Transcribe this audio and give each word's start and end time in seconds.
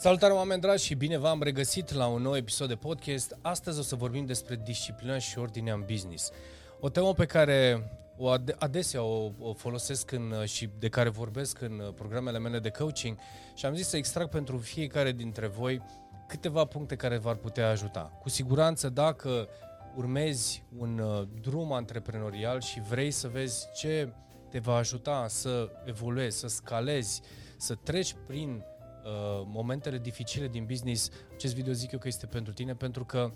Salutare 0.00 0.32
oameni 0.32 0.60
dragi 0.60 0.84
și 0.84 0.94
bine 0.94 1.18
v-am 1.18 1.42
regăsit 1.42 1.92
la 1.92 2.06
un 2.06 2.22
nou 2.22 2.36
episod 2.36 2.68
de 2.68 2.74
podcast. 2.74 3.38
Astăzi 3.42 3.78
o 3.78 3.82
să 3.82 3.94
vorbim 3.94 4.26
despre 4.26 4.60
disciplină 4.64 5.18
și 5.18 5.38
ordinea 5.38 5.74
în 5.74 5.84
business. 5.86 6.30
O 6.78 6.88
temă 6.88 7.14
pe 7.14 7.26
care 7.26 7.90
o 8.16 8.28
adesea 8.58 9.02
o, 9.02 9.30
o 9.38 9.52
folosesc 9.52 10.10
în, 10.10 10.44
și 10.44 10.68
de 10.78 10.88
care 10.88 11.08
vorbesc 11.08 11.60
în 11.60 11.92
programele 11.94 12.38
mele 12.38 12.58
de 12.58 12.70
coaching 12.70 13.18
și 13.54 13.66
am 13.66 13.74
zis 13.74 13.88
să 13.88 13.96
extrag 13.96 14.28
pentru 14.28 14.58
fiecare 14.58 15.12
dintre 15.12 15.46
voi 15.46 15.82
câteva 16.28 16.64
puncte 16.64 16.96
care 16.96 17.18
v-ar 17.18 17.36
putea 17.36 17.68
ajuta. 17.68 18.18
Cu 18.20 18.28
siguranță 18.28 18.88
dacă 18.88 19.48
urmezi 19.96 20.64
un 20.78 20.98
uh, 20.98 21.26
drum 21.40 21.72
antreprenorial 21.72 22.60
și 22.60 22.80
vrei 22.80 23.10
să 23.10 23.28
vezi 23.28 23.68
ce 23.74 24.12
te 24.50 24.58
va 24.58 24.74
ajuta 24.74 25.26
să 25.28 25.70
evoluezi, 25.84 26.38
să 26.38 26.46
scalezi, 26.48 27.20
să 27.56 27.74
treci 27.74 28.14
prin 28.26 28.64
uh, 29.04 29.42
momentele 29.46 29.98
dificile 29.98 30.48
din 30.48 30.64
business, 30.64 31.10
acest 31.32 31.54
video 31.54 31.72
zic 31.72 31.92
eu 31.92 31.98
că 31.98 32.08
este 32.08 32.26
pentru 32.26 32.52
tine, 32.52 32.74
pentru 32.74 33.04
că 33.04 33.32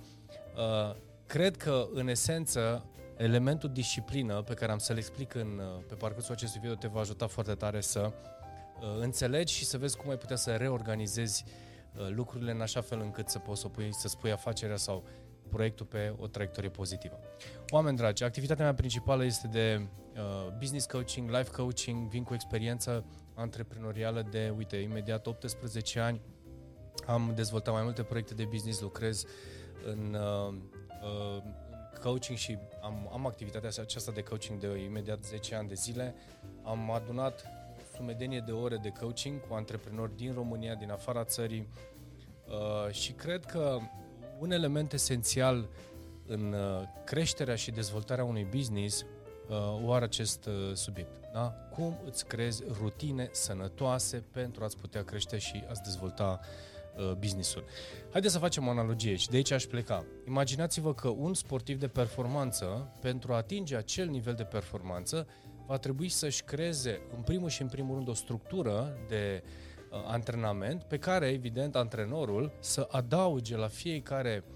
uh, 0.57 0.97
cred 1.27 1.57
că, 1.57 1.89
în 1.93 2.09
esență, 2.09 2.85
elementul 3.17 3.73
disciplină 3.73 4.43
pe 4.43 4.55
care 4.55 4.73
am 4.73 4.79
să-l 4.79 4.97
explic 4.97 5.35
în, 5.35 5.59
uh, 5.59 5.85
pe 5.89 5.95
parcursul 5.95 6.35
acestui 6.35 6.61
video 6.61 6.75
te 6.75 6.87
va 6.87 7.01
ajuta 7.01 7.27
foarte 7.27 7.55
tare 7.55 7.81
să 7.81 8.13
uh, 8.81 9.01
înțelegi 9.01 9.55
și 9.55 9.65
să 9.65 9.79
vezi 9.79 9.97
cum 9.97 10.11
ai 10.11 10.17
putea 10.17 10.37
să 10.37 10.51
reorganizezi 10.51 11.45
uh, 11.95 12.09
lucrurile 12.09 12.51
în 12.51 12.61
așa 12.61 12.81
fel 12.81 13.01
încât 13.01 13.29
să 13.29 13.39
poți 13.39 13.61
să, 13.61 13.69
pui, 13.69 13.95
să 13.95 14.09
spui 14.09 14.33
afacerea 14.33 14.77
sau 14.77 15.05
proiectul 15.49 15.87
pe 15.87 16.15
o 16.19 16.27
traiectorie 16.27 16.71
pozitivă. 16.71 17.19
Oameni 17.69 17.97
dragi, 17.97 18.25
activitatea 18.25 18.65
mea 18.65 18.75
principală 18.75 19.25
este 19.25 19.47
de 19.47 19.87
uh, 20.15 20.53
business 20.59 20.87
coaching, 20.87 21.31
life 21.31 21.51
coaching, 21.51 22.09
vin 22.09 22.23
cu 22.23 22.35
experiență 22.35 23.05
antreprenorială 23.35 24.27
de, 24.31 24.53
uite, 24.57 24.77
imediat 24.77 25.27
18 25.27 26.01
ani, 26.01 26.21
am 27.07 27.33
dezvoltat 27.35 27.75
mai 27.75 27.83
multe 27.83 28.03
proiecte 28.03 28.35
de 28.35 28.45
business, 28.45 28.81
lucrez 28.81 29.25
în 29.85 30.15
uh, 30.15 30.55
uh, 31.03 31.43
coaching 32.01 32.39
și 32.39 32.59
am, 32.83 33.11
am 33.13 33.27
activitatea 33.27 33.69
aceasta 33.81 34.13
de 34.13 34.23
coaching 34.23 34.59
de 34.59 34.83
imediat 34.83 35.25
10 35.25 35.55
ani 35.55 35.69
de 35.69 35.75
zile. 35.75 36.15
Am 36.63 36.91
adunat 36.91 37.45
sumedenie 37.97 38.43
de 38.47 38.53
ore 38.53 38.77
de 38.77 38.93
coaching 39.01 39.47
cu 39.49 39.55
antreprenori 39.55 40.17
din 40.17 40.33
România, 40.33 40.75
din 40.75 40.91
afara 40.91 41.25
țării 41.25 41.69
uh, 42.49 42.93
și 42.93 43.13
cred 43.13 43.45
că 43.45 43.79
un 44.39 44.51
element 44.51 44.93
esențial 44.93 45.69
în 46.27 46.53
uh, 46.53 46.83
creșterea 47.05 47.55
și 47.55 47.71
dezvoltarea 47.71 48.25
unui 48.25 48.47
business 48.51 49.05
uh, 49.49 49.87
o 49.87 49.93
are 49.93 50.05
acest 50.05 50.47
uh, 50.47 50.75
subiect. 50.75 51.11
Da? 51.33 51.55
Cum 51.73 51.99
îți 52.07 52.27
creezi 52.27 52.63
rutine 52.81 53.29
sănătoase 53.33 54.25
pentru 54.33 54.65
a-ți 54.65 54.77
putea 54.77 55.05
crește 55.05 55.39
și 55.39 55.65
a-ți 55.69 55.83
dezvolta 55.83 56.41
businessul. 57.19 57.65
Haideți 58.11 58.33
să 58.33 58.39
facem 58.39 58.67
o 58.67 58.71
analogie 58.71 59.15
și 59.15 59.29
de 59.29 59.37
aici 59.37 59.51
aș 59.51 59.65
pleca. 59.65 60.05
Imaginați-vă 60.27 60.95
că 60.95 61.09
un 61.09 61.35
sportiv 61.35 61.79
de 61.79 61.89
performanță, 61.89 62.93
pentru 63.01 63.33
a 63.33 63.37
atinge 63.37 63.77
acel 63.77 64.09
nivel 64.09 64.35
de 64.35 64.45
performanță, 64.45 65.27
va 65.67 65.77
trebui 65.77 66.09
să-și 66.09 66.43
creeze 66.43 67.01
în 67.17 67.23
primul 67.23 67.49
și 67.49 67.63
în 67.63 67.69
primul 67.69 67.95
rând 67.95 68.09
o 68.09 68.15
structură 68.15 68.97
de 69.09 69.43
uh, 69.45 69.75
Uh, 69.95 70.01
antrenament 70.07 70.83
pe 70.83 70.99
care, 70.99 71.27
evident, 71.27 71.77
antrenorul 71.77 72.53
să 72.61 72.89
adauge 72.91 73.57
la 73.57 73.69
fiecare 73.69 74.45
uh, 74.47 74.55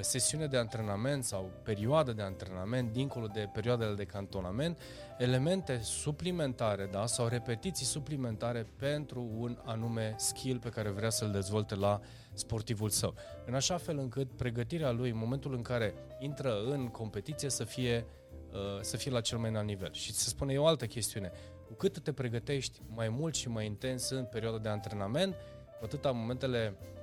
sesiune 0.00 0.46
de 0.46 0.56
antrenament 0.56 1.24
sau 1.24 1.50
perioadă 1.62 2.12
de 2.12 2.22
antrenament, 2.22 2.92
dincolo 2.92 3.26
de 3.26 3.48
perioadele 3.52 3.94
de 3.94 4.04
cantonament, 4.04 4.78
elemente 5.18 5.80
suplimentare 5.82 6.88
da? 6.92 7.06
sau 7.06 7.26
repetiții 7.26 7.86
suplimentare 7.86 8.66
pentru 8.76 9.30
un 9.36 9.58
anume 9.64 10.14
skill 10.18 10.58
pe 10.58 10.68
care 10.68 10.90
vrea 10.90 11.10
să-l 11.10 11.30
dezvolte 11.30 11.74
la 11.74 12.00
sportivul 12.32 12.88
său. 12.88 13.14
În 13.46 13.54
așa 13.54 13.76
fel 13.76 13.98
încât 13.98 14.32
pregătirea 14.36 14.90
lui 14.90 15.10
în 15.10 15.18
momentul 15.18 15.54
în 15.54 15.62
care 15.62 15.94
intră 16.18 16.62
în 16.62 16.88
competiție 16.88 17.48
să 17.48 17.64
fie, 17.64 18.06
uh, 18.52 18.80
să 18.80 18.96
fie 18.96 19.10
la 19.10 19.20
cel 19.20 19.38
mai 19.38 19.50
înalt 19.50 19.66
nivel. 19.66 19.92
Și 19.92 20.12
se 20.12 20.28
spune 20.28 20.52
e 20.52 20.58
o 20.58 20.66
altă 20.66 20.86
chestiune 20.86 21.32
cu 21.66 21.72
cât 21.72 21.98
te 21.98 22.12
pregătești 22.12 22.80
mai 22.94 23.08
mult 23.08 23.34
și 23.34 23.48
mai 23.48 23.66
intens 23.66 24.10
în 24.10 24.24
perioada 24.24 24.58
de 24.58 24.68
antrenament, 24.68 25.34
cu 25.78 25.84
atâta 25.84 26.10
momentele 26.10 26.74
uh, 26.80 26.99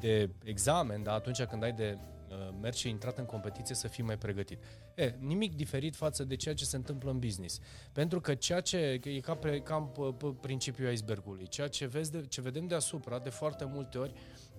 de 0.00 0.30
examen, 0.44 1.02
da, 1.02 1.12
atunci 1.12 1.42
când 1.42 1.62
ai 1.62 1.72
de 1.72 1.98
uh, 2.30 2.54
mers 2.60 2.76
și 2.76 2.88
intrat 2.88 3.18
în 3.18 3.24
competiție 3.24 3.74
să 3.74 3.88
fii 3.88 4.04
mai 4.04 4.18
pregătit. 4.18 4.58
E, 4.94 5.14
nimic 5.18 5.56
diferit 5.56 5.96
față 5.96 6.24
de 6.24 6.36
ceea 6.36 6.54
ce 6.54 6.64
se 6.64 6.76
întâmplă 6.76 7.10
în 7.10 7.18
business. 7.18 7.60
Pentru 7.92 8.20
că 8.20 8.34
ceea 8.34 8.60
ce 8.60 9.00
e 9.04 9.20
ca, 9.20 9.34
pe, 9.34 9.60
ca 9.60 9.80
pe 10.18 10.34
principiul 10.40 10.92
icebergului, 10.92 11.48
ceea 11.48 11.68
ce, 11.68 11.86
vezi 11.86 12.10
de, 12.10 12.24
ce 12.28 12.40
vedem 12.40 12.66
deasupra 12.66 13.18
de 13.18 13.30
foarte 13.30 13.64
multe 13.64 13.98
ori 13.98 14.12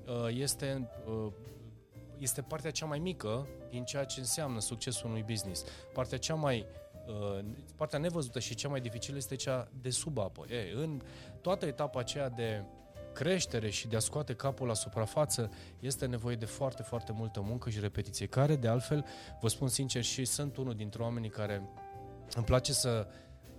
uh, 0.06 0.38
este 0.38 0.90
uh, 1.06 1.32
este 2.18 2.42
partea 2.42 2.72
cea 2.72 2.86
mai 2.86 3.00
mică 3.00 3.48
din 3.70 3.84
ceea 3.84 4.04
ce 4.04 4.20
înseamnă 4.20 4.60
succesul 4.60 5.10
unui 5.10 5.24
business. 5.24 5.64
Partea 5.94 6.18
cea 6.18 6.36
mai 6.36 6.66
Uh, 7.08 7.40
partea 7.76 8.00
nevăzută 8.00 8.40
și 8.40 8.56
cea 8.56 8.70
mai 8.70 8.82
dificilă 8.82 9.18
este 9.18 9.36
cea 9.36 9.68
de 9.82 9.90
sub 9.90 10.18
apă. 10.18 10.46
E, 10.50 10.72
în 10.76 11.02
toată 11.42 11.66
etapa 11.66 12.00
aceea 12.00 12.30
de 12.30 12.64
creștere 13.14 13.70
și 13.70 13.88
de 13.88 13.96
a 13.96 14.00
scoate 14.00 14.34
capul 14.34 14.68
la 14.68 14.74
suprafață 14.74 15.52
este 15.80 16.06
nevoie 16.06 16.36
de 16.36 16.46
foarte, 16.46 16.84
foarte 16.84 17.12
multă 17.12 17.42
muncă 17.42 17.70
și 17.70 17.80
repetiție, 17.80 18.26
care, 18.26 18.56
de 18.56 18.68
altfel, 18.68 19.06
vă 19.42 19.48
spun 19.48 19.68
sincer, 19.68 20.04
și 20.04 20.26
sunt 20.26 20.58
unul 20.58 20.76
dintre 20.76 21.02
oamenii 21.02 21.30
care 21.30 21.70
îmi 22.36 22.46
place 22.46 22.74
să 22.74 23.08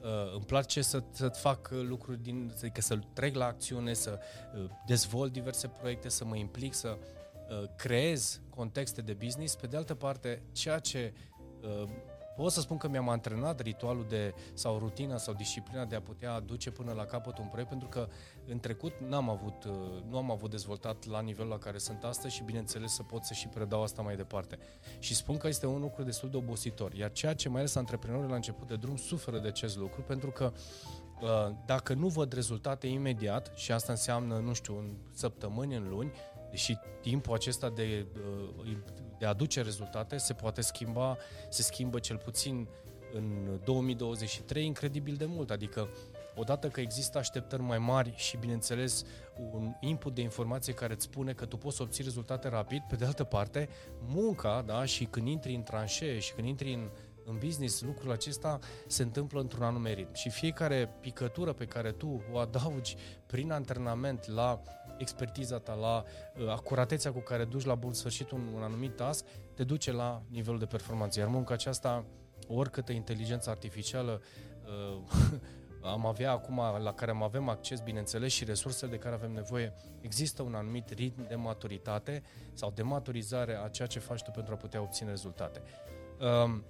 Uh, 0.02 0.32
îmi 0.34 0.44
place 0.44 0.82
să, 0.82 1.02
să 1.10 1.28
fac 1.28 1.68
lucruri 1.70 2.22
din, 2.22 2.52
adică 2.56 2.80
să 2.80 2.98
trec 3.12 3.34
la 3.34 3.46
acțiune, 3.46 3.92
să 3.92 4.18
uh, 4.54 4.64
dezvolt 4.86 5.32
diverse 5.32 5.68
proiecte, 5.68 6.08
să 6.08 6.24
mă 6.24 6.36
implic, 6.36 6.74
să 6.74 6.98
uh, 6.98 7.68
creez 7.76 8.40
contexte 8.50 9.00
de 9.00 9.12
business. 9.12 9.54
Pe 9.54 9.66
de 9.66 9.76
altă 9.76 9.94
parte, 9.94 10.42
ceea 10.52 10.78
ce 10.78 11.12
uh, 11.60 11.88
Pot 12.36 12.52
să 12.52 12.60
spun 12.60 12.76
că 12.76 12.88
mi-am 12.88 13.08
antrenat 13.08 13.60
ritualul 13.60 14.06
de, 14.08 14.34
sau 14.54 14.78
rutina 14.78 15.16
sau 15.16 15.34
disciplina 15.34 15.84
de 15.84 15.96
a 15.96 16.00
putea 16.00 16.32
aduce 16.32 16.70
până 16.70 16.92
la 16.92 17.04
capăt 17.04 17.38
un 17.38 17.46
proiect, 17.46 17.68
pentru 17.68 17.88
că 17.88 18.08
în 18.46 18.58
trecut 18.58 18.92
n-am 19.08 19.28
avut, 19.28 19.64
uh, 19.64 20.02
nu 20.08 20.16
am 20.16 20.30
avut 20.30 20.50
dezvoltat 20.50 21.06
la 21.06 21.20
nivelul 21.20 21.50
la 21.50 21.58
care 21.58 21.78
sunt 21.78 22.04
astăzi 22.04 22.34
și 22.34 22.42
bineînțeles 22.42 22.92
să 22.92 23.02
pot 23.02 23.24
să 23.24 23.34
și 23.34 23.48
predau 23.48 23.82
asta 23.82 24.02
mai 24.02 24.16
departe. 24.16 24.58
Și 24.98 25.14
spun 25.14 25.36
că 25.36 25.48
este 25.48 25.66
un 25.66 25.80
lucru 25.80 26.02
destul 26.02 26.30
de 26.30 26.36
obositor, 26.36 26.92
iar 26.92 27.12
ceea 27.12 27.34
ce 27.34 27.48
mai 27.48 27.58
ales 27.58 27.74
antreprenorii 27.74 28.28
la 28.28 28.34
început 28.34 28.68
de 28.68 28.76
drum 28.76 28.96
suferă 28.96 29.38
de 29.38 29.48
acest 29.48 29.76
lucru, 29.76 30.02
pentru 30.02 30.30
că 30.30 30.52
uh, 31.20 31.54
dacă 31.66 31.94
nu 31.94 32.08
văd 32.08 32.32
rezultate 32.32 32.86
imediat, 32.86 33.52
și 33.54 33.72
asta 33.72 33.92
înseamnă, 33.92 34.38
nu 34.38 34.52
știu, 34.52 34.78
în 34.78 34.96
săptămâni, 35.12 35.74
în 35.74 35.88
luni, 35.88 36.12
deși 36.50 36.78
timpul 37.00 37.34
acesta 37.34 37.70
de, 37.70 38.06
uh, 38.60 38.76
de 39.22 39.28
a 39.28 39.30
aduce 39.30 39.62
rezultate 39.62 40.16
se 40.16 40.32
poate 40.32 40.60
schimba, 40.60 41.16
se 41.48 41.62
schimbă 41.62 41.98
cel 41.98 42.16
puțin 42.16 42.68
în 43.12 43.60
2023 43.64 44.66
incredibil 44.66 45.14
de 45.14 45.24
mult, 45.24 45.50
adică 45.50 45.88
odată 46.34 46.68
că 46.68 46.80
există 46.80 47.18
așteptări 47.18 47.62
mai 47.62 47.78
mari 47.78 48.12
și, 48.16 48.36
bineînțeles, 48.36 49.04
un 49.52 49.72
input 49.80 50.14
de 50.14 50.20
informație 50.20 50.72
care 50.72 50.92
îți 50.92 51.04
spune 51.04 51.32
că 51.32 51.44
tu 51.44 51.56
poți 51.56 51.76
să 51.76 51.82
obții 51.82 52.04
rezultate 52.04 52.48
rapid, 52.48 52.82
pe 52.88 52.96
de 52.96 53.04
altă 53.04 53.24
parte, 53.24 53.68
munca, 54.06 54.62
da, 54.66 54.84
și 54.84 55.04
când 55.04 55.26
intri 55.26 55.54
în 55.54 55.62
tranșee 55.62 56.18
și 56.18 56.32
când 56.32 56.46
intri 56.46 56.72
în, 56.72 56.90
în 57.24 57.38
business, 57.38 57.82
lucrul 57.82 58.10
acesta 58.10 58.58
se 58.86 59.02
întâmplă 59.02 59.40
într-un 59.40 59.62
anume 59.62 59.92
ritm. 59.92 60.14
Și 60.14 60.30
fiecare 60.30 60.90
picătură 61.00 61.52
pe 61.52 61.64
care 61.64 61.92
tu 61.92 62.22
o 62.32 62.38
adaugi 62.38 62.96
prin 63.26 63.52
antrenament 63.52 64.26
la 64.26 64.62
expertiza 64.98 65.58
ta, 65.58 65.74
la 65.74 66.04
uh, 66.36 66.48
acuratețea 66.48 67.12
cu 67.12 67.18
care 67.18 67.44
duci 67.44 67.64
la 67.64 67.74
bun 67.74 67.92
sfârșit 67.92 68.30
un, 68.30 68.48
un 68.54 68.62
anumit 68.62 68.96
task, 68.96 69.24
te 69.54 69.64
duce 69.64 69.92
la 69.92 70.22
nivelul 70.28 70.58
de 70.58 70.66
performanță. 70.66 71.18
Iar 71.20 71.28
munca 71.28 71.54
aceasta, 71.54 72.04
oricâtă 72.48 72.92
inteligență 72.92 73.50
artificială 73.50 74.22
uh, 74.64 75.02
am 75.92 76.06
avea 76.06 76.30
acum, 76.30 76.56
la 76.82 76.92
care 76.92 77.10
am 77.10 77.22
avem 77.22 77.48
acces, 77.48 77.80
bineînțeles, 77.80 78.32
și 78.32 78.44
resursele 78.44 78.90
de 78.90 78.96
care 78.96 79.14
avem 79.14 79.32
nevoie, 79.32 79.74
există 80.00 80.42
un 80.42 80.54
anumit 80.54 80.90
ritm 80.90 81.26
de 81.28 81.34
maturitate 81.34 82.22
sau 82.52 82.70
de 82.70 82.82
maturizare 82.82 83.60
a 83.64 83.68
ceea 83.68 83.88
ce 83.88 83.98
faci 83.98 84.22
tu 84.22 84.30
pentru 84.30 84.52
a 84.52 84.56
putea 84.56 84.80
obține 84.80 85.08
rezultate. 85.08 85.62
Um, 86.44 86.64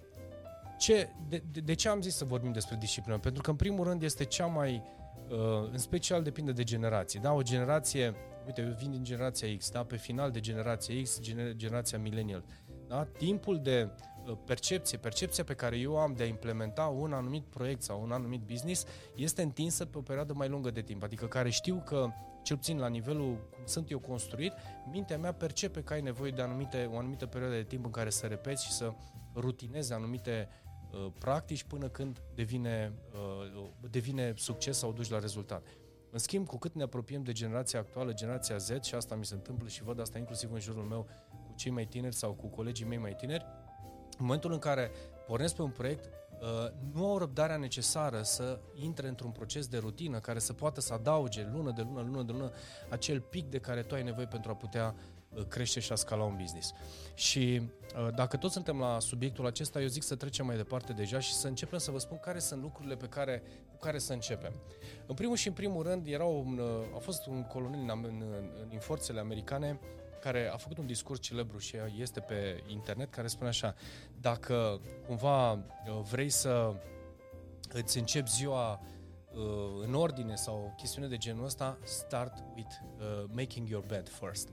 ce, 0.78 1.08
de, 1.28 1.42
de, 1.52 1.60
de 1.60 1.74
ce 1.74 1.88
am 1.88 2.02
zis 2.02 2.16
să 2.16 2.24
vorbim 2.24 2.52
despre 2.52 2.76
disciplină? 2.76 3.18
Pentru 3.18 3.42
că, 3.42 3.50
în 3.50 3.56
primul 3.56 3.86
rând, 3.86 4.02
este 4.02 4.24
cea 4.24 4.46
mai 4.46 4.82
Uh, 4.82 5.01
în 5.70 5.78
special 5.78 6.22
depinde 6.22 6.52
de 6.52 6.62
generație. 6.62 7.20
Da? 7.22 7.32
O 7.32 7.42
generație, 7.42 8.14
uite, 8.46 8.60
eu 8.60 8.74
vin 8.78 8.90
din 8.90 9.04
generația 9.04 9.56
X, 9.56 9.70
da? 9.70 9.84
pe 9.84 9.96
final 9.96 10.30
de 10.30 10.40
generația 10.40 11.02
X, 11.02 11.20
gener- 11.20 11.56
generația 11.56 11.98
millennial. 11.98 12.44
Da? 12.88 13.04
Timpul 13.04 13.60
de 13.62 13.90
uh, 14.26 14.36
percepție, 14.46 14.98
percepția 14.98 15.44
pe 15.44 15.54
care 15.54 15.76
eu 15.76 15.98
am 15.98 16.12
de 16.12 16.22
a 16.22 16.26
implementa 16.26 16.84
un 16.86 17.12
anumit 17.12 17.44
proiect 17.44 17.82
sau 17.82 18.02
un 18.02 18.12
anumit 18.12 18.40
business 18.40 18.84
este 19.14 19.42
întinsă 19.42 19.84
pe 19.84 19.98
o 19.98 20.00
perioadă 20.00 20.32
mai 20.36 20.48
lungă 20.48 20.70
de 20.70 20.80
timp, 20.80 21.02
adică 21.02 21.26
care 21.26 21.50
știu 21.50 21.82
că, 21.86 22.08
cel 22.42 22.56
puțin 22.56 22.78
la 22.78 22.88
nivelul 22.88 23.48
cum 23.50 23.66
sunt 23.66 23.90
eu 23.90 23.98
construit, 23.98 24.52
mintea 24.90 25.18
mea 25.18 25.32
percepe 25.32 25.82
că 25.82 25.92
ai 25.92 26.00
nevoie 26.00 26.30
de 26.30 26.42
anumite, 26.42 26.90
o 26.92 26.98
anumită 26.98 27.26
perioadă 27.26 27.56
de 27.56 27.62
timp 27.62 27.84
în 27.84 27.90
care 27.90 28.10
să 28.10 28.26
repeți 28.26 28.64
și 28.64 28.72
să 28.72 28.92
rutinezi 29.34 29.92
anumite 29.92 30.48
uh, 30.48 30.71
practici 31.18 31.64
până 31.64 31.88
când 31.88 32.22
devine, 32.34 32.92
uh, 33.12 33.68
devine 33.90 34.32
succes 34.36 34.78
sau 34.78 34.92
duci 34.92 35.10
la 35.10 35.18
rezultat. 35.18 35.66
În 36.10 36.18
schimb, 36.18 36.46
cu 36.46 36.58
cât 36.58 36.74
ne 36.74 36.82
apropiem 36.82 37.22
de 37.22 37.32
generația 37.32 37.78
actuală, 37.78 38.12
generația 38.12 38.56
Z, 38.56 38.82
și 38.82 38.94
asta 38.94 39.14
mi 39.14 39.24
se 39.24 39.34
întâmplă 39.34 39.68
și 39.68 39.82
văd 39.82 40.00
asta 40.00 40.18
inclusiv 40.18 40.52
în 40.52 40.60
jurul 40.60 40.84
meu 40.84 41.06
cu 41.30 41.52
cei 41.56 41.70
mai 41.70 41.86
tineri 41.86 42.14
sau 42.14 42.32
cu 42.32 42.46
colegii 42.46 42.86
mei 42.86 42.98
mai 42.98 43.14
tineri, 43.14 43.46
în 44.18 44.24
momentul 44.24 44.52
în 44.52 44.58
care 44.58 44.90
pornesc 45.26 45.54
pe 45.54 45.62
un 45.62 45.70
proiect, 45.70 46.04
uh, 46.04 46.72
nu 46.92 47.06
au 47.06 47.18
răbdarea 47.18 47.56
necesară 47.56 48.22
să 48.22 48.60
intre 48.74 49.08
într-un 49.08 49.30
proces 49.30 49.66
de 49.66 49.78
rutină 49.78 50.18
care 50.18 50.38
să 50.38 50.52
poată 50.52 50.80
să 50.80 50.92
adauge 50.92 51.48
lună 51.52 51.70
de 51.70 51.82
lună, 51.82 52.00
lună 52.00 52.22
de 52.22 52.32
lună, 52.32 52.50
acel 52.90 53.20
pic 53.20 53.50
de 53.50 53.58
care 53.58 53.82
tu 53.82 53.94
ai 53.94 54.02
nevoie 54.02 54.26
pentru 54.26 54.50
a 54.50 54.54
putea 54.54 54.94
uh, 54.96 55.21
crește 55.48 55.80
și 55.80 55.92
a 55.92 55.94
scala 55.94 56.24
un 56.24 56.36
business. 56.36 56.72
Și 57.14 57.62
uh, 57.96 58.14
dacă 58.14 58.36
toți 58.36 58.52
suntem 58.52 58.78
la 58.78 59.00
subiectul 59.00 59.46
acesta, 59.46 59.80
eu 59.80 59.86
zic 59.86 60.02
să 60.02 60.14
trecem 60.14 60.46
mai 60.46 60.56
departe 60.56 60.92
deja 60.92 61.20
și 61.20 61.32
să 61.32 61.46
începem 61.46 61.78
să 61.78 61.90
vă 61.90 61.98
spun 61.98 62.18
care 62.18 62.38
sunt 62.38 62.62
lucrurile 62.62 62.96
pe 62.96 63.06
care, 63.06 63.42
cu 63.70 63.76
care 63.78 63.98
să 63.98 64.12
începem. 64.12 64.52
În 65.06 65.14
primul 65.14 65.36
și 65.36 65.48
în 65.48 65.54
primul 65.54 65.82
rând, 65.82 66.06
era 66.06 66.24
un, 66.24 66.60
a 66.94 66.98
fost 66.98 67.26
un 67.26 67.42
colonel 67.42 67.80
în, 67.80 67.90
în, 67.90 68.22
în, 68.36 68.68
în 68.72 68.78
forțele 68.78 69.20
americane 69.20 69.80
care 70.22 70.50
a 70.52 70.56
făcut 70.56 70.78
un 70.78 70.86
discurs 70.86 71.20
celebru 71.20 71.58
și 71.58 71.76
este 71.98 72.20
pe 72.20 72.62
internet, 72.66 73.10
care 73.10 73.26
spune 73.26 73.48
așa, 73.48 73.74
dacă 74.20 74.80
cumva 75.06 75.52
uh, 75.52 75.60
vrei 76.10 76.28
să 76.28 76.74
îți 77.72 77.98
începi 77.98 78.30
ziua 78.30 78.80
uh, 79.34 79.84
în 79.86 79.94
ordine 79.94 80.34
sau 80.34 80.64
o 80.66 80.74
chestiune 80.74 81.06
de 81.06 81.16
genul 81.16 81.44
ăsta, 81.44 81.78
start 81.84 82.44
with 82.54 82.70
uh, 82.98 83.24
making 83.28 83.68
your 83.68 83.84
bed 83.86 84.08
first. 84.08 84.48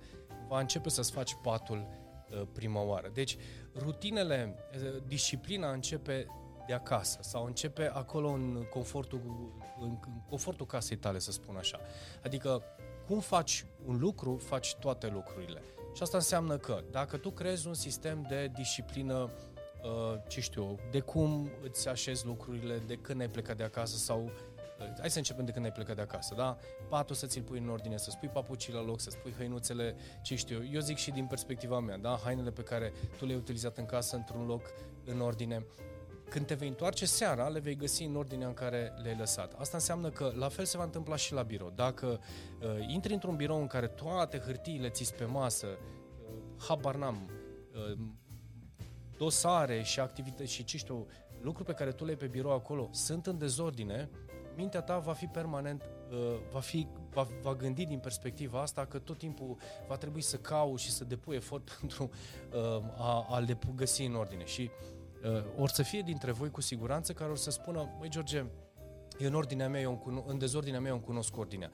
Va 0.50 0.60
începe 0.60 0.90
să-ți 0.90 1.12
faci 1.12 1.36
patul 1.42 1.88
uh, 2.32 2.42
prima 2.54 2.82
oară. 2.82 3.10
Deci, 3.14 3.38
rutinele, 3.76 4.56
uh, 4.74 5.02
disciplina 5.08 5.72
începe 5.72 6.26
de 6.68 6.74
acasă 6.74 7.20
sau 7.22 7.46
începe 7.46 7.90
acolo 7.94 8.30
în 8.30 8.66
confortul, 8.70 9.22
în 9.80 9.98
confortul 10.30 10.66
casei 10.66 10.98
tale, 10.98 11.20
să 11.20 11.32
spun 11.32 11.56
așa. 11.56 11.80
Adică 12.24 12.64
cum 13.08 13.20
faci 13.20 13.66
un 13.86 13.98
lucru, 14.00 14.38
faci 14.38 14.76
toate 14.76 15.08
lucrurile. 15.08 15.62
Și 15.96 16.02
asta 16.02 16.18
înseamnă 16.18 16.58
că 16.58 16.84
dacă 16.92 17.18
tu 17.18 17.30
creezi 17.30 17.68
un 17.68 17.74
sistem 17.74 18.26
de 18.28 18.52
disciplină, 18.56 19.30
uh, 19.84 20.20
ce 20.28 20.42
știu, 20.42 20.80
de 20.92 21.00
cum 21.00 21.50
îți 21.64 21.88
așezi 21.88 22.26
lucrurile, 22.26 22.78
de 22.88 22.96
când 22.96 23.22
ai 23.22 23.30
plecat 23.30 23.58
de 23.58 23.64
acasă 23.64 23.98
sau 23.98 24.24
uh, 24.24 24.32
hai 25.00 25.10
să 25.10 25.18
începem 25.18 25.46
de 25.46 25.52
când 25.52 25.66
ai 25.66 25.72
plecat 25.72 25.96
de 25.96 26.02
acasă, 26.02 26.36
da? 26.36 26.58
Patul 26.90 27.16
să 27.16 27.26
ți-l 27.26 27.42
pui 27.42 27.60
în 27.60 27.70
ordine, 27.70 27.98
să 27.98 28.10
spui 28.10 28.28
papucii 28.28 28.74
la 28.74 28.84
loc, 28.84 29.00
să 29.00 29.10
spui 29.10 29.34
hăinuțele, 29.38 29.96
ce 30.22 30.36
știu 30.36 30.64
eu. 30.72 30.80
zic 30.80 30.98
și 30.98 31.12
din 31.12 31.26
perspectiva 31.26 31.80
mea, 31.80 31.98
da? 31.98 32.20
Hainele 32.24 32.52
pe 32.52 32.62
care 32.62 32.94
tu 33.18 33.26
le-ai 33.26 33.38
utilizat 33.38 33.78
în 33.78 33.86
casă 33.86 34.16
într-un 34.16 34.46
loc 34.46 34.62
în 35.06 35.22
ordine. 35.22 35.66
Când 36.30 36.46
te 36.46 36.54
vei 36.54 36.68
întoarce 36.68 37.06
seara, 37.06 37.48
le 37.48 37.60
vei 37.60 37.76
găsi 37.76 38.04
în 38.04 38.16
ordinea 38.16 38.48
în 38.48 38.54
care 38.54 38.94
le-ai 39.02 39.16
lăsat. 39.16 39.54
Asta 39.54 39.78
înseamnă 39.78 40.10
că 40.10 40.32
la 40.36 40.50
fel 40.50 40.66
se 40.66 40.78
va 40.78 40.84
întâmpla 40.84 41.16
și 41.16 41.34
la 41.34 41.42
birou. 41.42 41.72
Dacă 41.76 42.20
uh, 42.62 42.68
intri 42.88 43.14
într-un 43.14 43.36
birou 43.36 43.60
în 43.62 43.68
care 43.68 43.88
toate 43.88 44.40
hârtiile 44.40 44.90
ți 44.90 45.16
pe 45.16 45.26
masă, 45.26 45.68
uh, 45.68 46.34
habar 46.68 46.96
n-am, 46.96 47.30
uh, 47.74 47.98
dosare 49.18 49.82
și 49.84 50.00
activități 50.00 50.52
și 50.52 50.64
ce 50.64 50.78
știu, 50.78 51.08
lucruri 51.42 51.68
pe 51.68 51.74
care 51.74 51.92
tu 51.92 52.04
le 52.04 52.10
ai 52.12 52.18
pe 52.18 52.28
birou 52.28 52.52
acolo 52.52 52.90
sunt 52.92 53.28
în 53.28 53.38
dezordine, 53.38 54.10
mintea 54.60 54.82
ta 54.82 54.98
va 54.98 55.14
fi 55.14 55.26
permanent, 55.26 55.90
uh, 56.12 56.18
va, 56.52 56.60
fi, 56.60 56.88
va, 57.10 57.28
va 57.42 57.56
gândi 57.56 57.86
din 57.86 58.00
perspectiva 58.00 58.62
asta 58.62 58.86
că 58.86 58.98
tot 59.00 59.18
timpul 59.18 59.58
va 59.88 59.98
trebui 59.98 60.22
să 60.22 60.38
cauți 60.38 60.84
și 60.84 60.92
să 60.92 61.04
depui 61.04 61.36
efort 61.36 61.70
pentru 61.80 62.10
uh, 62.54 62.84
a, 62.98 63.28
a 63.30 63.40
le 63.40 63.58
găsi 63.76 64.04
în 64.04 64.16
ordine. 64.16 64.46
Și 64.46 64.70
uh, 65.24 65.44
or 65.58 65.70
să 65.70 65.84
fie 65.84 66.02
dintre 66.02 66.32
voi 66.32 66.52
cu 66.52 66.62
siguranță 66.62 67.14
care 67.14 67.30
or 67.30 67.38
să 67.38 67.52
spună, 67.52 67.96
măi 68.00 68.10
George, 68.10 68.46
e 69.18 69.26
în 69.26 69.34
ordinea 69.34 69.70
mea, 69.70 69.82
eu 69.82 70.04
în, 70.06 70.24
în 70.28 70.38
dezordinea 70.38 70.80
mea 70.80 70.90
eu 70.90 70.96
îmi 70.96 71.06
cunosc 71.06 71.38
ordinea. 71.38 71.70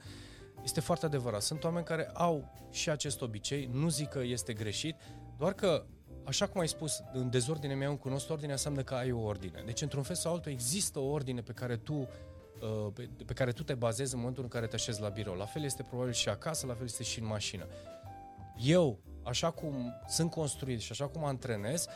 Este 0.64 0.80
foarte 0.80 1.06
adevărat. 1.06 1.42
Sunt 1.42 1.64
oameni 1.64 1.84
care 1.84 2.10
au 2.12 2.52
și 2.70 2.90
acest 2.90 3.22
obicei, 3.22 3.70
nu 3.72 3.88
zic 3.88 4.08
că 4.08 4.20
este 4.22 4.52
greșit, 4.52 4.96
doar 5.38 5.52
că, 5.52 5.84
așa 6.24 6.46
cum 6.46 6.60
ai 6.60 6.68
spus, 6.68 7.02
în 7.12 7.30
dezordinea 7.30 7.76
mea 7.76 7.84
eu 7.84 7.90
îmi 7.90 8.00
cunosc 8.00 8.30
ordinea, 8.30 8.52
înseamnă 8.52 8.82
că 8.82 8.94
ai 8.94 9.12
o 9.12 9.20
ordine. 9.20 9.62
Deci, 9.64 9.82
într-un 9.82 10.02
fel 10.02 10.14
sau 10.14 10.32
altul, 10.32 10.52
există 10.52 10.98
o 10.98 11.10
ordine 11.10 11.40
pe 11.40 11.52
care 11.52 11.76
tu 11.76 11.94
uh, 11.94 12.06
pe, 12.94 13.08
pe 13.26 13.32
care 13.32 13.52
tu 13.52 13.62
te 13.62 13.74
bazezi 13.74 14.14
în 14.14 14.18
momentul 14.18 14.42
în 14.42 14.48
care 14.48 14.66
te 14.66 14.74
așezi 14.74 15.00
la 15.00 15.08
birou. 15.08 15.34
La 15.34 15.44
fel 15.44 15.62
este 15.62 15.82
probabil 15.82 16.12
și 16.12 16.28
acasă, 16.28 16.66
la 16.66 16.74
fel 16.74 16.84
este 16.84 17.02
și 17.02 17.20
în 17.20 17.26
mașină. 17.26 17.66
Eu, 18.56 18.98
așa 19.22 19.50
cum 19.50 19.94
sunt 20.08 20.30
construit 20.30 20.80
și 20.80 20.92
așa 20.92 21.08
cum 21.08 21.24
antrenez, 21.24 21.86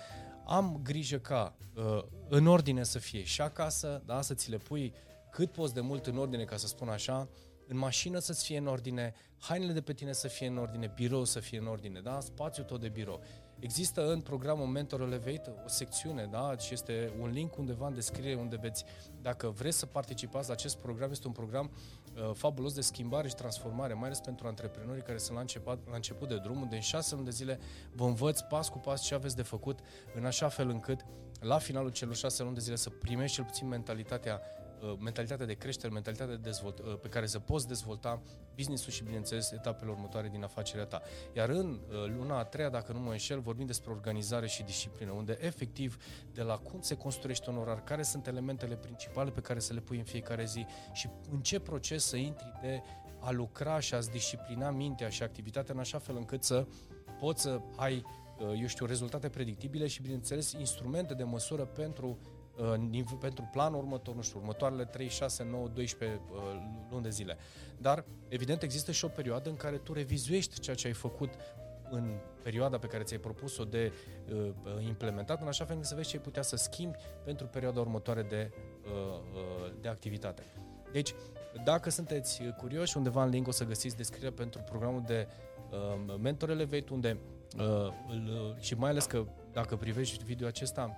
am 0.46 0.80
grijă 0.82 1.18
ca 1.18 1.56
uh, 1.74 2.02
în 2.28 2.46
ordine 2.46 2.82
să 2.82 2.98
fie 2.98 3.22
și 3.22 3.40
acasă, 3.40 4.02
da, 4.06 4.20
să 4.20 4.34
ți 4.34 4.50
le 4.50 4.56
pui 4.56 4.94
cât 5.30 5.52
poți 5.52 5.74
de 5.74 5.80
mult 5.80 6.06
în 6.06 6.16
ordine, 6.16 6.44
ca 6.44 6.56
să 6.56 6.66
spun 6.66 6.88
așa, 6.88 7.28
în 7.66 7.76
mașină 7.76 8.18
să-ți 8.18 8.44
fie 8.44 8.58
în 8.58 8.66
ordine, 8.66 9.14
hainele 9.38 9.72
de 9.72 9.80
pe 9.80 9.92
tine 9.92 10.12
să 10.12 10.28
fie 10.28 10.46
în 10.46 10.56
ordine, 10.56 10.92
birou 10.94 11.24
să 11.24 11.40
fie 11.40 11.58
în 11.58 11.66
ordine, 11.66 12.00
da? 12.00 12.20
spațiul 12.20 12.66
tot 12.66 12.80
de 12.80 12.88
birou. 12.88 13.22
Există 13.60 14.12
în 14.12 14.20
programul 14.20 14.66
Mentor 14.66 15.00
Elevate 15.00 15.52
o 15.64 15.68
secțiune, 15.68 16.28
da? 16.30 16.56
și 16.56 16.72
este 16.72 17.12
un 17.20 17.30
link 17.30 17.56
undeva 17.56 17.86
în 17.86 17.94
descriere 17.94 18.40
unde 18.40 18.58
veți, 18.60 18.84
dacă 19.22 19.48
vreți 19.48 19.78
să 19.78 19.86
participați 19.86 20.46
la 20.48 20.52
acest 20.52 20.76
program, 20.76 21.10
este 21.10 21.26
un 21.26 21.32
program 21.32 21.70
uh, 22.14 22.30
fabulos 22.34 22.74
de 22.74 22.80
schimbare 22.80 23.28
și 23.28 23.34
transformare, 23.34 23.94
mai 23.94 24.04
ales 24.04 24.20
pentru 24.20 24.46
antreprenorii 24.46 25.02
care 25.02 25.18
sunt 25.18 25.34
la 25.34 25.40
început, 25.40 25.78
la 25.88 25.94
început 25.94 26.28
de 26.28 26.36
drum, 26.36 26.60
unde 26.60 26.74
în 26.74 26.80
șase 26.80 27.14
luni 27.14 27.26
de 27.26 27.32
zile 27.32 27.58
vă 27.92 28.04
învăț 28.04 28.40
pas 28.40 28.68
cu 28.68 28.78
pas 28.78 29.02
ce 29.02 29.14
aveți 29.14 29.36
de 29.36 29.42
făcut, 29.42 29.78
în 30.14 30.24
așa 30.24 30.48
fel 30.48 30.68
încât 30.68 31.06
la 31.40 31.58
finalul 31.58 31.90
celor 31.90 32.14
șase 32.14 32.42
luni 32.42 32.54
de 32.54 32.60
zile 32.60 32.76
să 32.76 32.90
primești 32.90 33.36
cel 33.36 33.44
puțin 33.44 33.68
mentalitatea 33.68 34.40
Uh, 34.40 34.69
mentalitatea 34.98 35.46
de 35.46 35.54
creștere, 35.54 35.92
mentalitatea 35.92 36.34
de 36.34 36.40
dezvolt, 36.40 36.78
uh, 36.78 36.98
pe 37.02 37.08
care 37.08 37.26
să 37.26 37.38
poți 37.38 37.68
dezvolta 37.68 38.22
business-ul 38.54 38.92
și, 38.92 39.02
bineînțeles, 39.02 39.50
etapele 39.50 39.90
următoare 39.90 40.28
din 40.28 40.42
afacerea 40.42 40.84
ta. 40.84 41.02
Iar 41.36 41.48
în 41.48 41.70
uh, 41.70 42.12
luna 42.16 42.38
a 42.38 42.44
treia, 42.44 42.68
dacă 42.68 42.92
nu 42.92 42.98
mă 42.98 43.10
înșel, 43.10 43.40
vorbim 43.40 43.66
despre 43.66 43.90
organizare 43.90 44.46
și 44.46 44.62
disciplină, 44.62 45.10
unde 45.10 45.38
efectiv 45.40 45.96
de 46.32 46.42
la 46.42 46.56
cum 46.56 46.80
se 46.80 46.96
construiește 46.96 47.50
un 47.50 47.56
orar, 47.56 47.84
care 47.84 48.02
sunt 48.02 48.26
elementele 48.26 48.76
principale 48.76 49.30
pe 49.30 49.40
care 49.40 49.58
să 49.58 49.72
le 49.72 49.80
pui 49.80 49.98
în 49.98 50.04
fiecare 50.04 50.44
zi 50.44 50.66
și 50.92 51.08
în 51.30 51.40
ce 51.40 51.60
proces 51.60 52.04
să 52.04 52.16
intri 52.16 52.52
de 52.60 52.82
a 53.18 53.30
lucra 53.30 53.80
și 53.80 53.94
a-ți 53.94 54.10
disciplina 54.10 54.70
mintea 54.70 55.08
și 55.08 55.22
activitatea 55.22 55.74
în 55.74 55.80
așa 55.80 55.98
fel 55.98 56.16
încât 56.16 56.42
să 56.42 56.66
poți 57.18 57.42
să 57.42 57.60
ai, 57.76 58.04
eu 58.60 58.66
știu, 58.66 58.86
rezultate 58.86 59.28
predictibile 59.28 59.86
și, 59.86 60.02
bineînțeles, 60.02 60.52
instrumente 60.52 61.14
de 61.14 61.24
măsură 61.24 61.64
pentru 61.64 62.18
pentru 63.20 63.48
planul 63.52 63.78
următor, 63.78 64.14
nu 64.14 64.22
știu, 64.22 64.38
următoarele 64.38 64.84
3, 64.84 65.08
6, 65.08 65.44
9, 65.44 65.68
12 65.68 66.20
luni 66.90 67.02
de 67.02 67.10
zile. 67.10 67.36
Dar, 67.78 68.04
evident, 68.28 68.62
există 68.62 68.92
și 68.92 69.04
o 69.04 69.08
perioadă 69.08 69.48
în 69.48 69.56
care 69.56 69.76
tu 69.76 69.92
revizuiești 69.92 70.60
ceea 70.60 70.76
ce 70.76 70.86
ai 70.86 70.92
făcut 70.92 71.30
în 71.90 72.10
perioada 72.42 72.78
pe 72.78 72.86
care 72.86 73.02
ți-ai 73.02 73.18
propus-o 73.20 73.64
de 73.64 73.92
uh, 74.32 74.86
implementat, 74.86 75.40
în 75.40 75.46
așa 75.46 75.64
fel 75.64 75.74
încât 75.74 75.88
să 75.88 75.94
vezi 75.94 76.08
ce 76.08 76.16
ai 76.16 76.22
putea 76.22 76.42
să 76.42 76.56
schimbi 76.56 76.96
pentru 77.24 77.46
perioada 77.46 77.80
următoare 77.80 78.22
de, 78.22 78.50
uh, 78.84 78.90
uh, 79.34 79.72
de 79.80 79.88
activitate. 79.88 80.42
Deci, 80.92 81.14
dacă 81.64 81.90
sunteți 81.90 82.42
curioși, 82.56 82.96
undeva 82.96 83.24
în 83.24 83.30
link 83.30 83.46
o 83.46 83.50
să 83.50 83.64
găsiți 83.64 83.96
descrierea 83.96 84.32
pentru 84.32 84.60
programul 84.60 85.02
de 85.06 85.28
uh, 85.70 86.16
Mentor 86.20 86.50
Elevate, 86.50 86.92
unde 86.92 87.18
uh, 87.58 87.64
îl, 88.08 88.56
și 88.60 88.74
mai 88.74 88.90
ales 88.90 89.04
că 89.04 89.24
dacă 89.52 89.76
privești 89.76 90.24
video 90.24 90.46
acesta, 90.46 90.96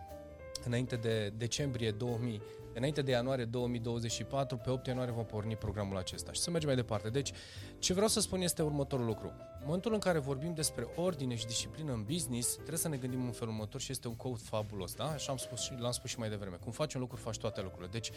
înainte 0.65 0.97
de 0.97 1.33
decembrie 1.37 1.91
2000, 1.91 2.43
înainte 2.75 3.03
de 3.03 3.11
ianuarie 3.11 3.45
2024, 3.45 4.57
pe 4.57 4.71
8 4.71 4.87
ianuarie 4.87 5.13
vom 5.13 5.25
porni 5.25 5.57
programul 5.57 5.97
acesta 5.97 6.33
și 6.33 6.41
să 6.41 6.51
mergem 6.51 6.69
mai 6.69 6.79
departe. 6.79 7.09
Deci, 7.09 7.33
ce 7.79 7.93
vreau 7.93 8.09
să 8.09 8.21
spun 8.21 8.41
este 8.41 8.63
următorul 8.63 9.07
lucru. 9.07 9.33
În 9.59 9.65
momentul 9.65 9.93
în 9.93 9.99
care 9.99 10.19
vorbim 10.19 10.55
despre 10.55 10.89
ordine 10.97 11.35
și 11.35 11.47
disciplină 11.47 11.93
în 11.93 12.03
business, 12.03 12.55
trebuie 12.55 12.79
să 12.79 12.89
ne 12.89 12.97
gândim 12.97 13.25
în 13.25 13.31
felul 13.31 13.53
următor 13.53 13.81
și 13.81 13.91
este 13.91 14.09
un 14.09 14.17
quote 14.17 14.43
fabulos, 14.45 14.95
da? 14.95 15.05
Așa 15.05 15.33
am 15.33 15.39
spus 15.39 15.61
și 15.61 15.75
l-am 15.79 15.93
spus 15.93 16.11
și 16.11 16.19
mai 16.19 16.29
devreme. 16.29 16.57
Cum 16.57 16.73
faci 16.73 16.95
un 16.95 17.01
lucru, 17.01 17.17
faci 17.17 17.39
toate 17.39 17.63
lucrurile. 17.63 17.89
Deci, 17.93 18.11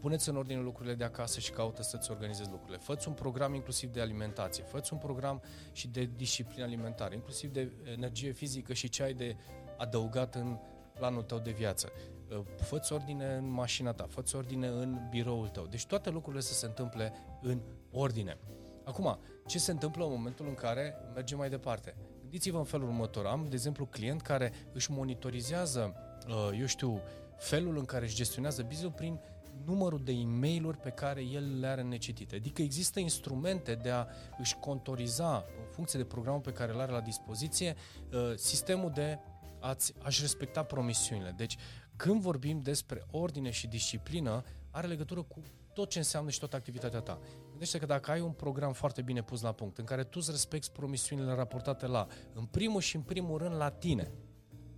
puneți 0.00 0.28
în 0.28 0.36
ordine 0.36 0.60
lucrurile 0.60 0.94
de 0.94 1.04
acasă 1.04 1.40
și 1.40 1.50
caută 1.50 1.82
să-ți 1.82 2.10
organizezi 2.10 2.50
lucrurile. 2.50 2.78
Făți 2.78 3.08
un 3.08 3.14
program 3.14 3.54
inclusiv 3.54 3.92
de 3.92 4.00
alimentație, 4.00 4.64
făți 4.64 4.92
un 4.92 4.98
program 4.98 5.42
și 5.72 5.88
de 5.88 6.10
disciplină 6.16 6.64
alimentară, 6.64 7.14
inclusiv 7.14 7.52
de 7.52 7.72
energie 7.92 8.30
fizică 8.30 8.72
și 8.72 8.88
ce 8.88 9.02
ai 9.02 9.14
de 9.14 9.36
adăugat 9.76 10.34
în 10.34 10.58
planul 10.98 11.22
tău 11.22 11.38
de 11.38 11.50
viață. 11.50 11.92
Uh, 12.30 12.40
fă-ți 12.56 12.92
ordine 12.92 13.34
în 13.34 13.50
mașina 13.50 13.92
ta, 13.92 14.06
fă 14.08 14.22
ordine 14.36 14.66
în 14.66 14.98
biroul 15.10 15.48
tău. 15.48 15.66
Deci 15.66 15.86
toate 15.86 16.10
lucrurile 16.10 16.42
să 16.42 16.52
se 16.52 16.66
întâmple 16.66 17.12
în 17.42 17.60
ordine. 17.90 18.38
Acum, 18.84 19.18
ce 19.46 19.58
se 19.58 19.70
întâmplă 19.70 20.04
în 20.04 20.10
momentul 20.10 20.46
în 20.46 20.54
care 20.54 20.94
mergem 21.14 21.38
mai 21.38 21.48
departe? 21.48 21.94
Gândiți-vă 22.20 22.58
în 22.58 22.64
felul 22.64 22.88
următor. 22.88 23.26
Am, 23.26 23.46
de 23.48 23.54
exemplu, 23.54 23.86
client 23.86 24.20
care 24.20 24.52
își 24.72 24.90
monitorizează, 24.90 25.94
uh, 26.28 26.58
eu 26.58 26.66
știu, 26.66 27.00
felul 27.38 27.78
în 27.78 27.84
care 27.84 28.04
își 28.04 28.14
gestionează 28.14 28.62
business 28.62 28.96
prin 28.96 29.20
numărul 29.64 30.00
de 30.04 30.12
e 30.12 30.24
mail 30.24 30.78
pe 30.82 30.90
care 30.90 31.20
el 31.20 31.58
le 31.60 31.66
are 31.66 31.82
necitite. 31.82 32.36
Adică 32.36 32.62
există 32.62 33.00
instrumente 33.00 33.74
de 33.74 33.90
a 33.90 34.06
își 34.38 34.56
contoriza, 34.56 35.44
în 35.58 35.72
funcție 35.72 35.98
de 35.98 36.04
programul 36.04 36.40
pe 36.40 36.52
care 36.52 36.72
îl 36.72 36.80
are 36.80 36.92
la 36.92 37.00
dispoziție, 37.00 37.76
uh, 38.12 38.32
sistemul 38.36 38.90
de 38.94 39.18
ați, 39.60 39.94
aș 40.02 40.20
respecta 40.20 40.62
promisiunile. 40.62 41.34
Deci, 41.36 41.56
când 41.96 42.20
vorbim 42.20 42.60
despre 42.60 43.06
ordine 43.10 43.50
și 43.50 43.66
disciplină, 43.66 44.42
are 44.70 44.86
legătură 44.86 45.22
cu 45.22 45.42
tot 45.72 45.88
ce 45.88 45.98
înseamnă 45.98 46.30
și 46.30 46.38
toată 46.38 46.56
activitatea 46.56 47.00
ta. 47.00 47.18
Gândește 47.50 47.78
că 47.78 47.86
dacă 47.86 48.10
ai 48.10 48.20
un 48.20 48.32
program 48.32 48.72
foarte 48.72 49.02
bine 49.02 49.22
pus 49.22 49.40
la 49.40 49.52
punct, 49.52 49.78
în 49.78 49.84
care 49.84 50.04
tu 50.04 50.18
îți 50.20 50.30
respecti 50.30 50.70
promisiunile 50.70 51.34
raportate 51.34 51.86
la, 51.86 52.06
în 52.34 52.44
primul 52.44 52.80
și 52.80 52.96
în 52.96 53.02
primul 53.02 53.38
rând 53.38 53.56
la 53.56 53.70
tine, 53.70 54.12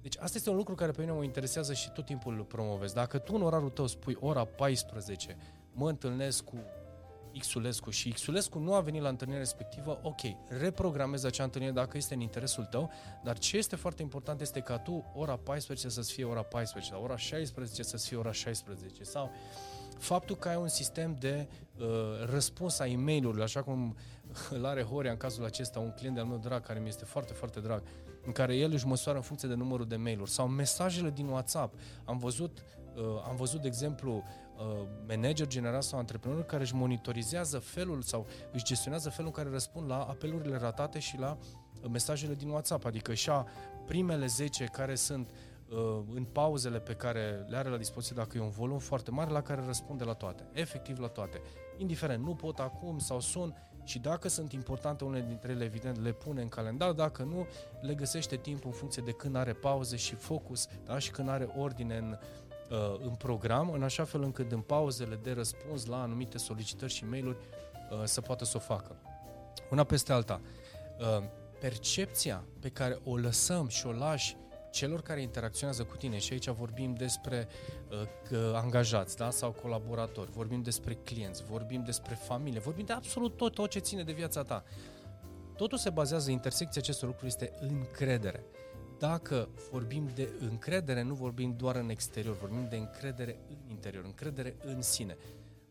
deci 0.02 0.16
asta 0.18 0.36
este 0.36 0.50
un 0.50 0.56
lucru 0.56 0.74
care 0.74 0.90
pe 0.90 1.00
mine 1.00 1.12
mă 1.12 1.24
interesează 1.24 1.74
și 1.74 1.90
tot 1.90 2.04
timpul 2.04 2.34
îl 2.34 2.44
promovez. 2.44 2.92
Dacă 2.92 3.18
tu 3.18 3.34
în 3.34 3.42
orarul 3.42 3.70
tău 3.70 3.86
spui 3.86 4.16
ora 4.20 4.44
14, 4.44 5.36
mă 5.72 5.88
întâlnesc 5.88 6.44
cu 6.44 6.56
Xulescu 7.38 7.90
și 7.90 8.10
Xulescu 8.10 8.58
nu 8.58 8.74
a 8.74 8.80
venit 8.80 9.02
la 9.02 9.08
întâlnirea 9.08 9.42
respectivă, 9.42 10.00
ok, 10.02 10.20
reprogramezi 10.48 11.26
acea 11.26 11.44
întâlnire 11.44 11.72
dacă 11.72 11.96
este 11.96 12.14
în 12.14 12.20
interesul 12.20 12.64
tău, 12.64 12.90
dar 13.24 13.38
ce 13.38 13.56
este 13.56 13.76
foarte 13.76 14.02
important 14.02 14.40
este 14.40 14.60
ca 14.60 14.78
tu 14.78 15.04
ora 15.14 15.36
14 15.36 15.88
să-ți 15.88 16.12
fie 16.12 16.24
ora 16.24 16.42
14, 16.42 16.92
sau 16.92 17.02
ora 17.02 17.16
16 17.16 17.82
să-ți 17.82 18.08
fie 18.08 18.16
ora 18.16 18.32
16, 18.32 19.02
sau 19.02 19.30
faptul 19.98 20.36
că 20.36 20.48
ai 20.48 20.56
un 20.56 20.68
sistem 20.68 21.16
de 21.18 21.48
uh, 21.78 21.86
răspuns 22.30 22.78
a 22.78 22.86
e 22.86 22.96
mail 22.96 23.42
așa 23.42 23.62
cum 23.62 23.96
îl 24.56 24.66
are 24.66 24.82
Horia 24.82 25.10
în 25.10 25.16
cazul 25.16 25.44
acesta, 25.44 25.78
un 25.78 25.92
client 25.96 26.14
de-al 26.14 26.26
meu 26.26 26.38
drag, 26.38 26.62
care 26.62 26.78
mi 26.78 26.88
este 26.88 27.04
foarte, 27.04 27.32
foarte 27.32 27.60
drag, 27.60 27.82
în 28.24 28.32
care 28.32 28.56
el 28.56 28.72
își 28.72 28.86
măsoară 28.86 29.18
în 29.18 29.24
funcție 29.24 29.48
de 29.48 29.54
numărul 29.54 29.86
de 29.86 29.96
mail-uri, 29.96 30.30
sau 30.30 30.48
mesajele 30.48 31.10
din 31.10 31.26
WhatsApp. 31.26 31.74
Am 32.04 32.18
văzut, 32.18 32.64
uh, 32.96 33.02
am 33.28 33.36
văzut 33.36 33.60
de 33.60 33.66
exemplu, 33.66 34.24
Uh, 34.49 34.49
manager 35.08 35.46
general 35.46 35.82
sau 35.82 35.98
antreprenor 35.98 36.44
care 36.44 36.62
își 36.62 36.74
monitorizează 36.74 37.58
felul 37.58 38.02
sau 38.02 38.26
își 38.52 38.64
gestionează 38.64 39.10
felul 39.10 39.26
în 39.26 39.42
care 39.42 39.50
răspund 39.52 39.88
la 39.88 39.98
apelurile 39.98 40.56
ratate 40.56 40.98
și 40.98 41.18
la 41.18 41.38
uh, 41.82 41.90
mesajele 41.90 42.34
din 42.34 42.48
WhatsApp, 42.48 42.84
adică 42.84 43.14
și 43.14 43.30
primele 43.86 44.26
10 44.26 44.64
care 44.64 44.94
sunt 44.94 45.30
uh, 45.70 46.02
în 46.14 46.24
pauzele 46.24 46.80
pe 46.80 46.94
care 46.94 47.44
le 47.48 47.56
are 47.56 47.68
la 47.68 47.76
dispoziție 47.76 48.16
dacă 48.18 48.36
e 48.36 48.40
un 48.40 48.50
volum 48.50 48.78
foarte 48.78 49.10
mare 49.10 49.30
la 49.30 49.42
care 49.42 49.62
răspunde 49.66 50.04
la 50.04 50.12
toate, 50.12 50.48
efectiv 50.52 50.98
la 50.98 51.08
toate. 51.08 51.40
Indiferent, 51.76 52.24
nu 52.24 52.34
pot 52.34 52.58
acum 52.58 52.98
sau 52.98 53.20
sun 53.20 53.54
și 53.84 53.98
dacă 53.98 54.28
sunt 54.28 54.52
importante 54.52 55.04
unele 55.04 55.24
dintre 55.26 55.52
ele, 55.52 55.64
evident, 55.64 56.02
le 56.02 56.12
pune 56.12 56.42
în 56.42 56.48
calendar, 56.48 56.92
dacă 56.92 57.22
nu, 57.22 57.46
le 57.80 57.94
găsește 57.94 58.36
timp 58.36 58.64
în 58.64 58.70
funcție 58.70 59.02
de 59.04 59.10
când 59.10 59.36
are 59.36 59.52
pauze 59.52 59.96
și 59.96 60.14
focus 60.14 60.66
da? 60.84 60.98
și 60.98 61.10
când 61.10 61.28
are 61.28 61.54
ordine 61.56 61.96
în, 61.96 62.10
uh, 62.10 62.49
în 63.02 63.14
program, 63.14 63.70
în 63.70 63.82
așa 63.82 64.04
fel 64.04 64.22
încât 64.22 64.52
în 64.52 64.60
pauzele 64.60 65.18
de 65.22 65.32
răspuns 65.32 65.86
la 65.86 66.02
anumite 66.02 66.38
solicitări 66.38 66.92
și 66.92 67.04
mail-uri 67.04 67.36
uh, 67.90 68.02
să 68.04 68.20
poată 68.20 68.44
să 68.44 68.56
o 68.56 68.60
facă. 68.60 68.96
Una 69.70 69.84
peste 69.84 70.12
alta. 70.12 70.40
Uh, 70.98 71.24
percepția 71.60 72.44
pe 72.60 72.68
care 72.68 72.98
o 73.04 73.16
lăsăm 73.16 73.68
și 73.68 73.86
o 73.86 73.92
lași 73.92 74.36
celor 74.70 75.02
care 75.02 75.22
interacționează 75.22 75.84
cu 75.84 75.96
tine, 75.96 76.18
și 76.18 76.32
aici 76.32 76.48
vorbim 76.48 76.94
despre 76.94 77.48
uh, 77.90 78.38
angajați 78.54 79.16
da? 79.16 79.30
sau 79.30 79.50
colaboratori, 79.50 80.30
vorbim 80.30 80.62
despre 80.62 80.94
clienți, 80.94 81.44
vorbim 81.44 81.82
despre 81.84 82.14
familie, 82.14 82.60
vorbim 82.60 82.84
de 82.84 82.92
absolut 82.92 83.36
tot, 83.36 83.54
tot 83.54 83.70
ce 83.70 83.78
ține 83.78 84.02
de 84.02 84.12
viața 84.12 84.42
ta. 84.42 84.64
Totul 85.56 85.78
se 85.78 85.90
bazează, 85.90 86.30
intersecția 86.30 86.80
acestor 86.80 87.08
lucruri 87.08 87.30
este 87.30 87.52
încredere 87.60 88.44
dacă 89.00 89.48
vorbim 89.70 90.08
de 90.14 90.28
încredere, 90.40 91.02
nu 91.02 91.14
vorbim 91.14 91.54
doar 91.56 91.76
în 91.76 91.88
exterior, 91.88 92.36
vorbim 92.36 92.66
de 92.68 92.76
încredere 92.76 93.38
în 93.48 93.56
interior, 93.70 94.04
încredere 94.04 94.56
în 94.64 94.82
sine. 94.82 95.16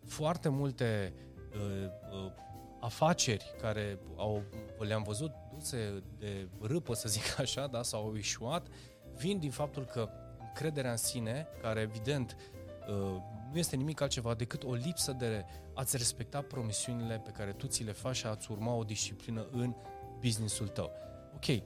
Foarte 0.06 0.50
multe 0.50 1.14
uh, 1.54 1.86
uh, 2.26 2.32
afaceri 2.80 3.56
care 3.62 4.00
au, 4.16 4.44
le-am 4.80 5.04
văzut 5.04 5.32
duse 5.54 6.04
de 6.20 6.48
râpă, 6.62 6.94
să 6.94 7.10
zic 7.10 7.24
așa, 7.40 7.68
da, 7.68 7.84
sau 7.84 8.06
au 8.06 8.16
ieșuat, 8.16 8.68
vin 9.18 9.40
din 9.40 9.52
faptul 9.52 9.86
că 9.86 10.10
încrederea 10.48 10.92
în 10.92 10.98
sine, 10.98 11.48
care 11.62 11.80
evident 11.80 12.36
uh, 12.88 13.22
nu 13.52 13.58
este 13.58 13.76
nimic 13.76 14.02
altceva 14.02 14.34
decât 14.34 14.64
o 14.64 14.74
lipsă 14.74 15.12
de 15.12 15.46
a-ți 15.74 15.98
respecta 15.98 16.42
promisiunile 16.42 17.22
pe 17.26 17.32
care 17.32 17.52
tu 17.52 17.68
ți 17.68 17.84
le 17.84 17.92
faci 17.92 18.16
și 18.16 18.26
a-ți 18.26 18.52
urma 18.52 18.74
o 18.74 18.84
disciplină 18.84 19.48
în 19.52 19.76
businessul 20.20 20.68
tău. 20.68 20.92
Ok, 21.36 21.64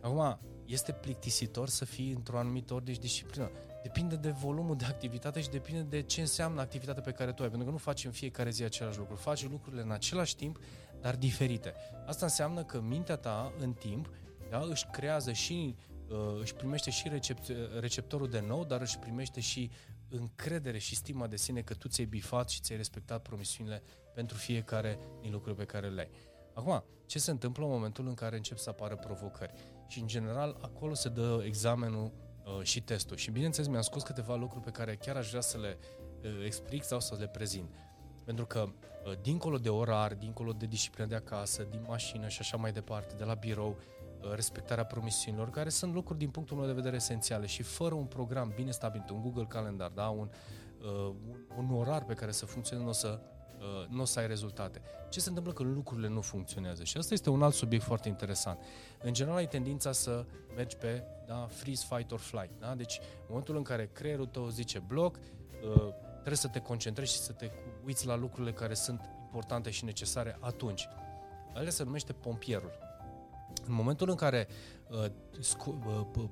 acum 0.00 0.38
este 0.66 0.92
plictisitor 0.92 1.68
să 1.68 1.84
fii 1.84 2.10
într-o 2.10 2.38
anumită 2.38 2.74
ordine 2.74 2.94
și 2.94 3.00
disciplină. 3.00 3.50
Depinde 3.82 4.16
de 4.16 4.30
volumul 4.30 4.76
de 4.76 4.84
activitate 4.84 5.40
și 5.40 5.48
depinde 5.48 5.82
de 5.82 6.02
ce 6.02 6.20
înseamnă 6.20 6.60
activitatea 6.60 7.02
pe 7.02 7.10
care 7.10 7.32
tu 7.32 7.42
ai. 7.42 7.48
Pentru 7.48 7.66
că 7.66 7.72
nu 7.72 7.78
faci 7.78 8.04
în 8.04 8.10
fiecare 8.10 8.50
zi 8.50 8.62
același 8.62 8.98
lucru. 8.98 9.14
Faci 9.14 9.48
lucrurile 9.48 9.82
în 9.82 9.90
același 9.90 10.36
timp, 10.36 10.60
dar 11.00 11.16
diferite. 11.16 11.74
Asta 12.06 12.24
înseamnă 12.24 12.64
că 12.64 12.80
mintea 12.80 13.16
ta, 13.16 13.52
în 13.58 13.72
timp, 13.72 14.10
da, 14.50 14.66
își 14.68 14.86
creează 14.86 15.32
și 15.32 15.76
uh, 16.08 16.40
își 16.40 16.54
primește 16.54 16.90
și 16.90 17.08
recept, 17.08 17.52
receptorul 17.80 18.28
de 18.28 18.40
nou, 18.40 18.64
dar 18.64 18.80
își 18.80 18.98
primește 18.98 19.40
și 19.40 19.70
încredere 20.08 20.78
și 20.78 20.96
stima 20.96 21.26
de 21.26 21.36
sine 21.36 21.60
că 21.60 21.74
tu 21.74 21.88
ți-ai 21.88 22.06
bifat 22.06 22.48
și 22.48 22.60
ți-ai 22.60 22.76
respectat 22.76 23.22
promisiunile 23.22 23.82
pentru 24.14 24.36
fiecare 24.36 24.98
din 25.20 25.32
lucrurile 25.32 25.64
pe 25.64 25.72
care 25.72 25.88
le 25.88 26.00
ai. 26.00 26.10
Acum, 26.54 26.84
ce 27.06 27.18
se 27.18 27.30
întâmplă 27.30 27.64
în 27.64 27.70
momentul 27.70 28.06
în 28.06 28.14
care 28.14 28.36
încep 28.36 28.58
să 28.58 28.70
apară 28.70 28.96
provocări? 28.96 29.52
Și, 29.86 30.00
în 30.00 30.06
general, 30.06 30.56
acolo 30.60 30.94
se 30.94 31.08
dă 31.08 31.42
examenul 31.44 32.12
uh, 32.44 32.62
și 32.62 32.82
testul. 32.82 33.16
Și, 33.16 33.30
bineînțeles, 33.30 33.68
mi-am 33.68 33.82
scos 33.82 34.02
câteva 34.02 34.34
lucruri 34.34 34.64
pe 34.64 34.70
care 34.70 34.96
chiar 34.96 35.16
aș 35.16 35.28
vrea 35.28 35.40
să 35.40 35.58
le 35.58 35.78
uh, 36.22 36.44
explic 36.44 36.82
sau 36.82 37.00
să 37.00 37.16
le 37.18 37.26
prezint. 37.26 37.70
Pentru 38.24 38.46
că, 38.46 38.66
uh, 39.06 39.12
dincolo 39.22 39.58
de 39.58 39.68
orar, 39.68 40.14
dincolo 40.14 40.52
de 40.52 40.66
disciplină 40.66 41.08
de 41.08 41.14
acasă, 41.14 41.66
din 41.70 41.84
mașină 41.88 42.28
și 42.28 42.38
așa 42.40 42.56
mai 42.56 42.72
departe, 42.72 43.14
de 43.16 43.24
la 43.24 43.34
birou, 43.34 43.76
uh, 44.20 44.34
respectarea 44.34 44.84
promisiunilor, 44.84 45.50
care 45.50 45.68
sunt 45.68 45.94
lucruri 45.94 46.18
din 46.18 46.30
punctul 46.30 46.56
meu 46.56 46.66
de 46.66 46.72
vedere 46.72 46.96
esențiale 46.96 47.46
și 47.46 47.62
fără 47.62 47.94
un 47.94 48.04
program 48.04 48.52
bine 48.54 48.70
stabilit, 48.70 49.10
un 49.10 49.20
Google 49.20 49.46
Calendar, 49.48 49.90
da, 49.90 50.08
un, 50.08 50.28
uh, 50.80 51.14
un, 51.56 51.64
un 51.70 51.78
orar 51.78 52.04
pe 52.04 52.14
care 52.14 52.30
să 52.30 52.46
funcționeze, 52.46 52.84
nu 52.84 52.90
o 52.90 52.94
să 52.94 53.20
Uh, 53.58 53.88
nu 53.88 54.00
o 54.02 54.04
să 54.04 54.18
ai 54.18 54.26
rezultate. 54.26 54.80
Ce 55.08 55.20
se 55.20 55.28
întâmplă 55.28 55.52
când 55.52 55.74
lucrurile 55.74 56.08
nu 56.08 56.20
funcționează? 56.20 56.84
Și 56.84 56.96
asta 56.96 57.14
este 57.14 57.30
un 57.30 57.42
alt 57.42 57.54
subiect 57.54 57.84
foarte 57.84 58.08
interesant. 58.08 58.58
În 59.02 59.12
general 59.12 59.36
ai 59.36 59.48
tendința 59.48 59.92
să 59.92 60.24
mergi 60.56 60.76
pe 60.76 61.02
da, 61.26 61.46
freeze, 61.50 61.86
fight 61.88 62.12
or 62.12 62.18
flight. 62.18 62.50
Da? 62.60 62.74
Deci 62.74 62.98
în 63.00 63.26
momentul 63.28 63.56
în 63.56 63.62
care 63.62 63.90
creierul 63.92 64.26
tău 64.26 64.48
zice 64.48 64.78
bloc, 64.78 65.16
uh, 65.16 65.92
trebuie 66.12 66.36
să 66.36 66.48
te 66.48 66.60
concentrezi 66.60 67.12
și 67.12 67.18
să 67.18 67.32
te 67.32 67.50
uiți 67.84 68.06
la 68.06 68.16
lucrurile 68.16 68.52
care 68.52 68.74
sunt 68.74 69.00
importante 69.24 69.70
și 69.70 69.84
necesare 69.84 70.36
atunci. 70.40 70.88
Alea 71.54 71.70
se 71.70 71.82
numește 71.82 72.12
pompierul. 72.12 72.85
În 73.68 73.74
momentul 73.74 74.08
în 74.08 74.14
care 74.14 74.48
uh, 74.90 75.04
uh, 75.66 76.28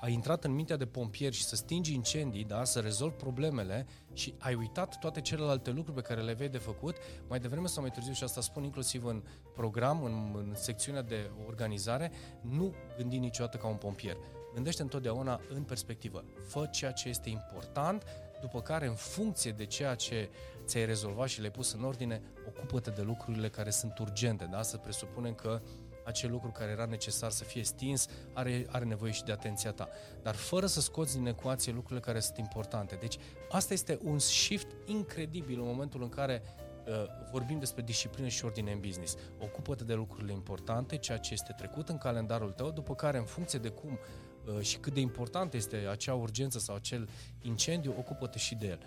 ai 0.00 0.12
intrat 0.12 0.44
în 0.44 0.52
mintea 0.52 0.76
de 0.76 0.86
pompier 0.86 1.32
și 1.32 1.44
să 1.44 1.56
stingi 1.56 1.94
incendii, 1.94 2.44
da, 2.44 2.64
să 2.64 2.80
rezolvi 2.80 3.14
problemele 3.14 3.86
și 4.12 4.34
ai 4.38 4.54
uitat 4.54 4.98
toate 4.98 5.20
celelalte 5.20 5.70
lucruri 5.70 6.02
pe 6.02 6.08
care 6.08 6.20
le 6.20 6.32
vei 6.32 6.48
de 6.48 6.58
făcut, 6.58 6.96
mai 7.28 7.38
devreme 7.38 7.66
sau 7.66 7.82
mai 7.82 7.90
târziu, 7.90 8.12
și 8.12 8.24
asta 8.24 8.40
spun 8.40 8.64
inclusiv 8.64 9.04
în 9.04 9.22
program, 9.54 10.04
în, 10.04 10.34
în 10.34 10.54
secțiunea 10.54 11.02
de 11.02 11.30
organizare, 11.46 12.12
nu 12.40 12.74
gândi 12.96 13.18
niciodată 13.18 13.56
ca 13.56 13.66
un 13.66 13.76
pompier. 13.76 14.16
Gândește 14.54 14.82
întotdeauna 14.82 15.40
în 15.48 15.62
perspectivă. 15.62 16.24
Fă 16.46 16.68
ceea 16.70 16.92
ce 16.92 17.08
este 17.08 17.28
important, 17.28 18.04
după 18.40 18.60
care, 18.60 18.86
în 18.86 18.94
funcție 18.94 19.50
de 19.50 19.66
ceea 19.66 19.94
ce 19.94 20.30
ți-ai 20.64 20.86
rezolvat 20.86 21.28
și 21.28 21.38
le-ai 21.38 21.50
pus 21.50 21.72
în 21.72 21.84
ordine, 21.84 22.22
ocupă-te 22.48 22.90
de 22.90 23.02
lucrurile 23.02 23.48
care 23.48 23.70
sunt 23.70 23.98
urgente. 23.98 24.48
Da? 24.50 24.62
Să 24.62 24.76
presupunem 24.76 25.34
că 25.34 25.60
acel 26.04 26.30
lucru 26.30 26.50
care 26.50 26.70
era 26.70 26.84
necesar 26.84 27.30
să 27.30 27.44
fie 27.44 27.64
stins, 27.64 28.06
are, 28.32 28.66
are 28.70 28.84
nevoie 28.84 29.12
și 29.12 29.24
de 29.24 29.32
atenția 29.32 29.72
ta. 29.72 29.88
Dar 30.22 30.34
fără 30.34 30.66
să 30.66 30.80
scoți 30.80 31.16
din 31.16 31.26
ecuație 31.26 31.72
lucrurile 31.72 32.00
care 32.00 32.20
sunt 32.20 32.36
importante. 32.36 32.94
Deci 32.94 33.16
asta 33.50 33.72
este 33.72 33.98
un 34.02 34.18
shift 34.18 34.66
incredibil 34.86 35.60
în 35.60 35.66
momentul 35.66 36.02
în 36.02 36.08
care 36.08 36.42
uh, 36.86 36.92
vorbim 37.30 37.58
despre 37.58 37.82
disciplină 37.82 38.28
și 38.28 38.44
ordine 38.44 38.72
în 38.72 38.80
business. 38.80 39.16
Ocupă-te 39.38 39.84
de 39.84 39.94
lucrurile 39.94 40.32
importante, 40.32 40.96
ceea 40.96 41.18
ce 41.18 41.32
este 41.32 41.54
trecut 41.56 41.88
în 41.88 41.98
calendarul 41.98 42.50
tău, 42.50 42.70
după 42.70 42.94
care 42.94 43.18
în 43.18 43.24
funcție 43.24 43.58
de 43.58 43.68
cum 43.68 43.98
uh, 44.46 44.60
și 44.60 44.76
cât 44.76 44.94
de 44.94 45.00
important 45.00 45.54
este 45.54 45.76
acea 45.76 46.14
urgență 46.14 46.58
sau 46.58 46.74
acel 46.74 47.08
incendiu, 47.42 47.94
ocupă-te 47.98 48.38
și 48.38 48.54
de 48.54 48.66
el. 48.66 48.78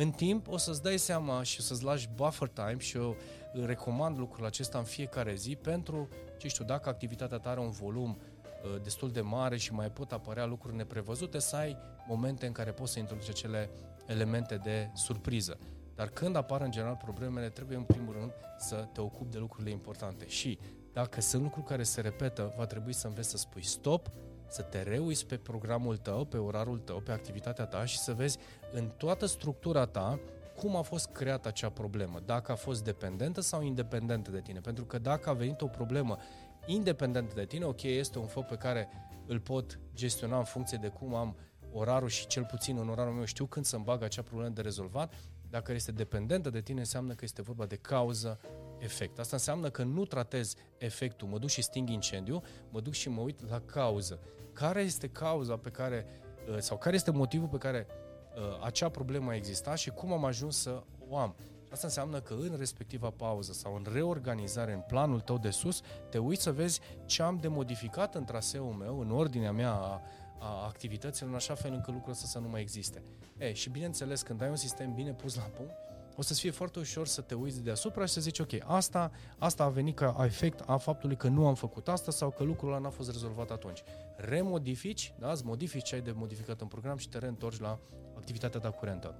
În 0.00 0.10
timp 0.10 0.48
o 0.48 0.56
să-ți 0.56 0.82
dai 0.82 0.98
seama 0.98 1.42
și 1.42 1.56
o 1.60 1.62
să-ți 1.62 1.84
lași 1.84 2.08
buffer 2.14 2.48
time 2.48 2.78
și 2.78 2.96
eu 2.96 3.16
recomand 3.64 4.18
lucrul 4.18 4.46
acesta 4.46 4.78
în 4.78 4.84
fiecare 4.84 5.34
zi 5.34 5.56
pentru, 5.56 6.08
ce 6.36 6.48
știu, 6.48 6.64
dacă 6.64 6.88
activitatea 6.88 7.38
ta 7.38 7.50
are 7.50 7.60
un 7.60 7.70
volum 7.70 8.18
uh, 8.18 8.82
destul 8.82 9.10
de 9.10 9.20
mare 9.20 9.56
și 9.56 9.72
mai 9.72 9.90
pot 9.90 10.12
apărea 10.12 10.46
lucruri 10.46 10.76
neprevăzute, 10.76 11.38
să 11.38 11.56
ai 11.56 11.76
momente 12.06 12.46
în 12.46 12.52
care 12.52 12.70
poți 12.72 12.92
să 12.92 12.98
introduci 12.98 13.28
acele 13.28 13.70
elemente 14.06 14.56
de 14.56 14.90
surpriză. 14.94 15.58
Dar 15.94 16.08
când 16.08 16.36
apar 16.36 16.60
în 16.60 16.70
general 16.70 16.98
problemele, 17.04 17.48
trebuie 17.48 17.76
în 17.76 17.84
primul 17.84 18.14
rând 18.18 18.32
să 18.58 18.88
te 18.92 19.00
ocupi 19.00 19.30
de 19.30 19.38
lucrurile 19.38 19.70
importante. 19.70 20.28
Și 20.28 20.58
dacă 20.92 21.20
sunt 21.20 21.42
lucruri 21.42 21.66
care 21.66 21.82
se 21.82 22.00
repetă, 22.00 22.54
va 22.56 22.66
trebui 22.66 22.92
să 22.92 23.06
înveți 23.06 23.30
să 23.30 23.36
spui 23.36 23.64
stop, 23.64 24.10
să 24.48 24.62
te 24.62 24.82
reuiți 24.82 25.26
pe 25.26 25.36
programul 25.36 25.96
tău, 25.96 26.24
pe 26.24 26.36
orarul 26.36 26.78
tău, 26.78 27.00
pe 27.00 27.12
activitatea 27.12 27.64
ta 27.64 27.84
și 27.84 27.98
să 27.98 28.12
vezi 28.12 28.38
în 28.72 28.90
toată 28.96 29.26
structura 29.26 29.86
ta 29.86 30.20
cum 30.56 30.76
a 30.76 30.82
fost 30.82 31.08
creată 31.12 31.48
acea 31.48 31.70
problemă, 31.70 32.20
dacă 32.24 32.52
a 32.52 32.54
fost 32.54 32.84
dependentă 32.84 33.40
sau 33.40 33.62
independentă 33.62 34.30
de 34.30 34.40
tine. 34.40 34.60
Pentru 34.60 34.84
că 34.84 34.98
dacă 34.98 35.30
a 35.30 35.32
venit 35.32 35.60
o 35.60 35.66
problemă 35.66 36.18
independentă 36.66 37.34
de 37.34 37.44
tine, 37.44 37.64
ok, 37.64 37.82
este 37.82 38.18
un 38.18 38.26
foc 38.26 38.46
pe 38.46 38.56
care 38.56 38.88
îl 39.26 39.40
pot 39.40 39.78
gestiona 39.94 40.38
în 40.38 40.44
funcție 40.44 40.78
de 40.80 40.88
cum 40.88 41.14
am 41.14 41.36
orarul 41.72 42.08
și 42.08 42.26
cel 42.26 42.44
puțin 42.44 42.78
în 42.78 42.88
orarul 42.88 43.12
meu 43.12 43.24
știu 43.24 43.46
când 43.46 43.64
să-mi 43.64 43.84
bag 43.84 44.02
acea 44.02 44.22
problemă 44.22 44.52
de 44.54 44.60
rezolvat, 44.60 45.14
Dacă 45.50 45.72
este 45.72 45.92
dependentă 45.92 46.50
de 46.50 46.60
tine, 46.60 46.78
înseamnă 46.78 47.12
că 47.12 47.24
este 47.24 47.42
vorba 47.42 47.66
de 47.66 47.76
cauză 47.76 48.40
efect. 48.78 49.18
Asta 49.18 49.36
înseamnă 49.36 49.70
că 49.70 49.82
nu 49.82 50.04
tratez 50.04 50.54
efectul, 50.78 51.28
mă 51.28 51.38
duc 51.38 51.48
și 51.48 51.62
sting 51.62 51.88
incendiu, 51.88 52.42
mă 52.70 52.80
duc 52.80 52.92
și 52.92 53.08
mă 53.08 53.20
uit 53.20 53.48
la 53.50 53.60
cauză. 53.60 54.18
Care 54.52 54.80
este 54.80 55.08
cauza 55.08 55.56
pe 55.56 55.70
care, 55.70 56.06
uh, 56.50 56.58
sau 56.58 56.78
care 56.78 56.94
este 56.94 57.10
motivul 57.10 57.48
pe 57.48 57.58
care 57.58 57.86
uh, 57.86 58.64
acea 58.64 58.88
problemă 58.88 59.30
a 59.30 59.34
existat 59.34 59.78
și 59.78 59.90
cum 59.90 60.12
am 60.12 60.24
ajuns 60.24 60.56
să 60.56 60.82
o 61.08 61.16
am. 61.16 61.34
Asta 61.70 61.86
înseamnă 61.86 62.20
că 62.20 62.34
în 62.34 62.54
respectiva 62.58 63.10
pauză 63.10 63.52
sau 63.52 63.74
în 63.74 63.86
reorganizare, 63.92 64.72
în 64.72 64.80
planul 64.80 65.20
tău 65.20 65.38
de 65.38 65.50
sus, 65.50 65.80
te 66.08 66.18
uiți 66.18 66.42
să 66.42 66.52
vezi 66.52 66.80
ce 67.04 67.22
am 67.22 67.38
de 67.40 67.48
modificat 67.48 68.14
în 68.14 68.24
traseul 68.24 68.72
meu, 68.72 69.00
în 69.00 69.10
ordinea 69.10 69.52
mea 69.52 69.72
a, 69.72 70.02
a 70.38 70.64
activităților, 70.66 71.30
în 71.30 71.36
așa 71.36 71.54
fel 71.54 71.72
încât 71.72 71.94
lucrul 71.94 72.12
ăsta 72.12 72.26
să 72.26 72.38
nu 72.38 72.48
mai 72.48 72.60
existe. 72.60 73.02
E, 73.38 73.52
și 73.52 73.70
bineînțeles, 73.70 74.22
când 74.22 74.42
ai 74.42 74.48
un 74.48 74.56
sistem 74.56 74.94
bine 74.94 75.12
pus 75.12 75.34
la 75.34 75.42
punct, 75.42 75.72
o 76.18 76.22
să-ți 76.22 76.40
fie 76.40 76.50
foarte 76.50 76.78
ușor 76.78 77.06
să 77.06 77.20
te 77.20 77.34
uiți 77.34 77.62
deasupra 77.62 78.04
și 78.04 78.12
să 78.12 78.20
zici, 78.20 78.38
ok, 78.38 78.50
asta, 78.64 79.10
asta 79.38 79.64
a 79.64 79.68
venit 79.68 79.96
ca 79.96 80.16
efect 80.24 80.62
a 80.66 80.76
faptului 80.76 81.16
că 81.16 81.28
nu 81.28 81.46
am 81.46 81.54
făcut 81.54 81.88
asta 81.88 82.10
sau 82.10 82.30
că 82.30 82.42
lucrul 82.42 82.68
ăla 82.68 82.78
n-a 82.78 82.90
fost 82.90 83.10
rezolvat 83.10 83.50
atunci. 83.50 83.82
Remodifici, 84.16 85.14
da, 85.18 85.30
îți 85.30 85.44
modifici 85.44 85.84
ce 85.84 85.94
ai 85.94 86.00
de 86.00 86.10
modificat 86.10 86.60
în 86.60 86.66
program 86.66 86.96
și 86.96 87.08
te 87.08 87.18
reîntorci 87.18 87.60
la 87.60 87.78
activitatea 88.16 88.60
ta 88.60 88.70
curentă. 88.70 89.14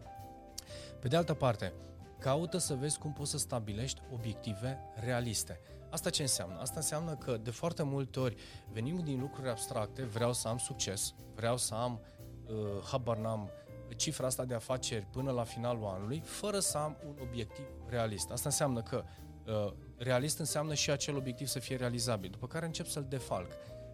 Pe 1.01 1.09
de 1.09 1.17
altă 1.17 1.35
parte, 1.35 1.73
caută 2.19 2.59
să 2.59 2.75
vezi 2.75 2.99
cum 2.99 3.13
poți 3.13 3.31
să 3.31 3.39
stabilești 3.39 4.01
obiective 4.13 4.79
realiste. 4.95 5.61
Asta 5.91 6.11
ce 6.11 6.23
înseamnă? 6.23 6.59
Asta 6.61 6.77
înseamnă 6.77 7.15
că 7.17 7.37
de 7.43 7.51
foarte 7.51 7.83
multe 7.83 8.21
ori 8.21 8.37
venim 8.73 8.99
din 8.99 9.21
lucruri 9.21 9.49
abstracte, 9.49 10.03
vreau 10.03 10.33
să 10.33 10.49
am 10.49 10.59
succes, 10.59 11.15
vreau 11.35 11.57
să 11.57 11.75
am, 11.75 12.01
uh, 12.47 12.55
habar 12.91 13.17
n-am, 13.17 13.51
cifra 13.97 14.27
asta 14.27 14.45
de 14.45 14.55
afaceri 14.55 15.07
până 15.11 15.31
la 15.31 15.45
finalul 15.45 15.85
anului, 15.85 16.23
fără 16.25 16.59
să 16.59 16.79
am 16.79 16.97
un 17.07 17.17
obiectiv 17.23 17.65
realist. 17.89 18.31
Asta 18.31 18.49
înseamnă 18.49 18.83
că 18.83 19.05
uh, 19.47 19.73
realist 19.97 20.39
înseamnă 20.39 20.75
și 20.75 20.91
acel 20.91 21.17
obiectiv 21.17 21.47
să 21.47 21.59
fie 21.59 21.77
realizabil, 21.77 22.31
după 22.31 22.47
care 22.47 22.67
încep 22.67 22.87
să-l 22.87 23.07
defalc. 23.09 23.51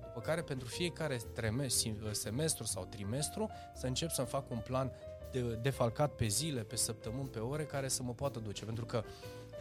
După 0.06 0.20
care 0.20 0.42
pentru 0.42 0.68
fiecare 0.68 1.18
semestru 2.12 2.64
sau 2.64 2.84
trimestru 2.84 3.50
să 3.74 3.86
încep 3.86 4.10
să-mi 4.10 4.26
fac 4.26 4.50
un 4.50 4.58
plan 4.58 4.92
de, 5.30 5.40
defalcat 5.40 6.14
pe 6.14 6.26
zile, 6.26 6.60
pe 6.60 6.76
săptămâni, 6.76 7.28
pe 7.28 7.38
ore 7.38 7.64
care 7.64 7.88
să 7.88 8.02
mă 8.02 8.12
poată 8.12 8.38
duce. 8.38 8.64
Pentru 8.64 8.86
că 8.86 9.02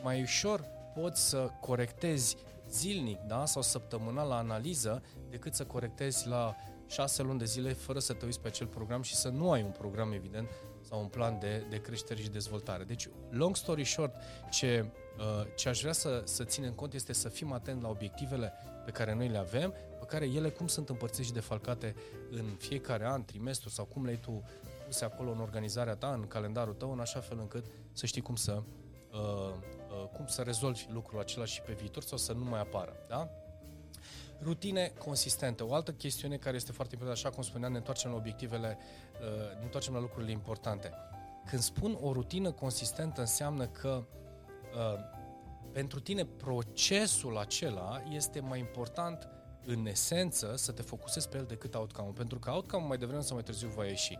mai 0.03 0.21
ușor 0.21 0.65
poți 0.93 1.29
să 1.29 1.49
corectezi 1.59 2.37
zilnic 2.69 3.19
da? 3.19 3.45
sau 3.45 3.61
săptămânal 3.61 4.27
la 4.27 4.37
analiză 4.37 5.03
decât 5.29 5.53
să 5.53 5.65
corectezi 5.65 6.27
la 6.27 6.55
șase 6.87 7.21
luni 7.21 7.39
de 7.39 7.45
zile 7.45 7.73
fără 7.73 7.99
să 7.99 8.13
te 8.13 8.25
uiți 8.25 8.39
pe 8.39 8.47
acel 8.47 8.67
program 8.67 9.01
și 9.01 9.15
să 9.15 9.29
nu 9.29 9.51
ai 9.51 9.61
un 9.61 9.71
program 9.71 10.11
evident 10.11 10.49
sau 10.81 10.99
un 10.99 11.07
plan 11.07 11.39
de, 11.39 11.65
de 11.69 11.81
creștere 11.81 12.21
și 12.21 12.29
dezvoltare. 12.29 12.83
Deci, 12.83 13.09
long 13.29 13.55
story 13.55 13.83
short, 13.83 14.15
ce, 14.49 14.85
uh, 15.17 15.45
ce 15.55 15.69
aș 15.69 15.81
vrea 15.81 15.93
să, 15.93 16.21
să 16.25 16.43
ținem 16.43 16.73
cont 16.73 16.93
este 16.93 17.13
să 17.13 17.29
fim 17.29 17.51
atent 17.51 17.81
la 17.81 17.89
obiectivele 17.89 18.53
pe 18.85 18.91
care 18.91 19.13
noi 19.13 19.27
le 19.27 19.37
avem, 19.37 19.73
pe 19.99 20.05
care 20.05 20.25
ele 20.25 20.49
cum 20.49 20.67
sunt 20.67 20.89
împărțite 20.89 21.23
și 21.23 21.33
defalcate 21.33 21.95
în 22.31 22.45
fiecare 22.57 23.05
an, 23.05 23.25
trimestru 23.25 23.69
sau 23.69 23.85
cum 23.85 24.03
le-ai 24.03 24.17
tu 24.17 24.43
puse 24.85 25.05
acolo 25.05 25.31
în 25.31 25.39
organizarea 25.39 25.95
ta, 25.95 26.13
în 26.13 26.27
calendarul 26.27 26.73
tău, 26.73 26.91
în 26.91 26.99
așa 26.99 27.19
fel 27.19 27.37
încât 27.39 27.65
să 27.91 28.05
știi 28.05 28.21
cum 28.21 28.35
să, 28.35 28.61
uh, 29.13 29.19
uh, 29.19 30.07
cum 30.15 30.27
să 30.27 30.41
rezolvi 30.41 30.87
lucrul 30.91 31.19
acela 31.19 31.45
și 31.45 31.61
pe 31.61 31.73
viitor 31.73 32.03
sau 32.03 32.17
să 32.17 32.33
nu 32.33 32.43
mai 32.43 32.59
apară. 32.59 32.93
Da? 33.07 33.29
Rutine 34.43 34.93
consistente. 34.97 35.63
O 35.63 35.73
altă 35.73 35.91
chestiune 35.91 36.37
care 36.37 36.55
este 36.55 36.71
foarte 36.71 36.93
importantă, 36.93 37.27
așa 37.27 37.35
cum 37.35 37.43
spuneam, 37.43 37.71
ne 37.71 37.77
întoarcem 37.77 38.11
la 38.11 38.17
obiectivele, 38.17 38.77
uh, 38.77 39.57
ne 39.57 39.63
întoarcem 39.63 39.93
la 39.93 39.99
lucrurile 39.99 40.31
importante. 40.31 40.93
Când 41.45 41.61
spun 41.61 41.97
o 42.01 42.11
rutină 42.11 42.51
consistentă, 42.51 43.19
înseamnă 43.19 43.67
că 43.67 44.03
uh, 44.73 44.99
pentru 45.71 45.99
tine 45.99 46.25
procesul 46.25 47.37
acela 47.37 48.01
este 48.09 48.39
mai 48.39 48.59
important 48.59 49.27
în 49.65 49.85
esență 49.85 50.53
să 50.55 50.71
te 50.71 50.81
focusezi 50.81 51.29
pe 51.29 51.37
el 51.37 51.45
decât 51.45 51.75
outcome 51.75 52.11
pentru 52.15 52.39
că 52.39 52.51
outcome 52.51 52.87
mai 52.87 52.97
devreme 52.97 53.21
sau 53.21 53.35
mai 53.35 53.43
târziu 53.43 53.67
va 53.67 53.85
ieși. 53.85 54.19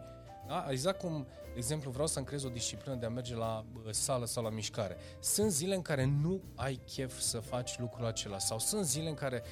Da? 0.53 0.65
Exact 0.69 0.99
cum, 0.99 1.27
de 1.43 1.57
exemplu, 1.57 1.91
vreau 1.91 2.07
să-mi 2.07 2.25
creez 2.25 2.43
o 2.43 2.49
disciplină 2.49 2.95
de 2.95 3.05
a 3.05 3.09
merge 3.09 3.35
la 3.35 3.65
sală 3.89 4.25
sau 4.25 4.43
la 4.43 4.49
mișcare. 4.49 4.97
Sunt 5.19 5.51
zile 5.51 5.75
în 5.75 5.81
care 5.81 6.05
nu 6.05 6.41
ai 6.55 6.79
chef 6.85 7.19
să 7.19 7.39
faci 7.39 7.79
lucrul 7.79 8.05
acela 8.05 8.37
sau 8.37 8.59
sunt 8.59 8.85
zile 8.85 9.09
în 9.09 9.15
care, 9.15 9.43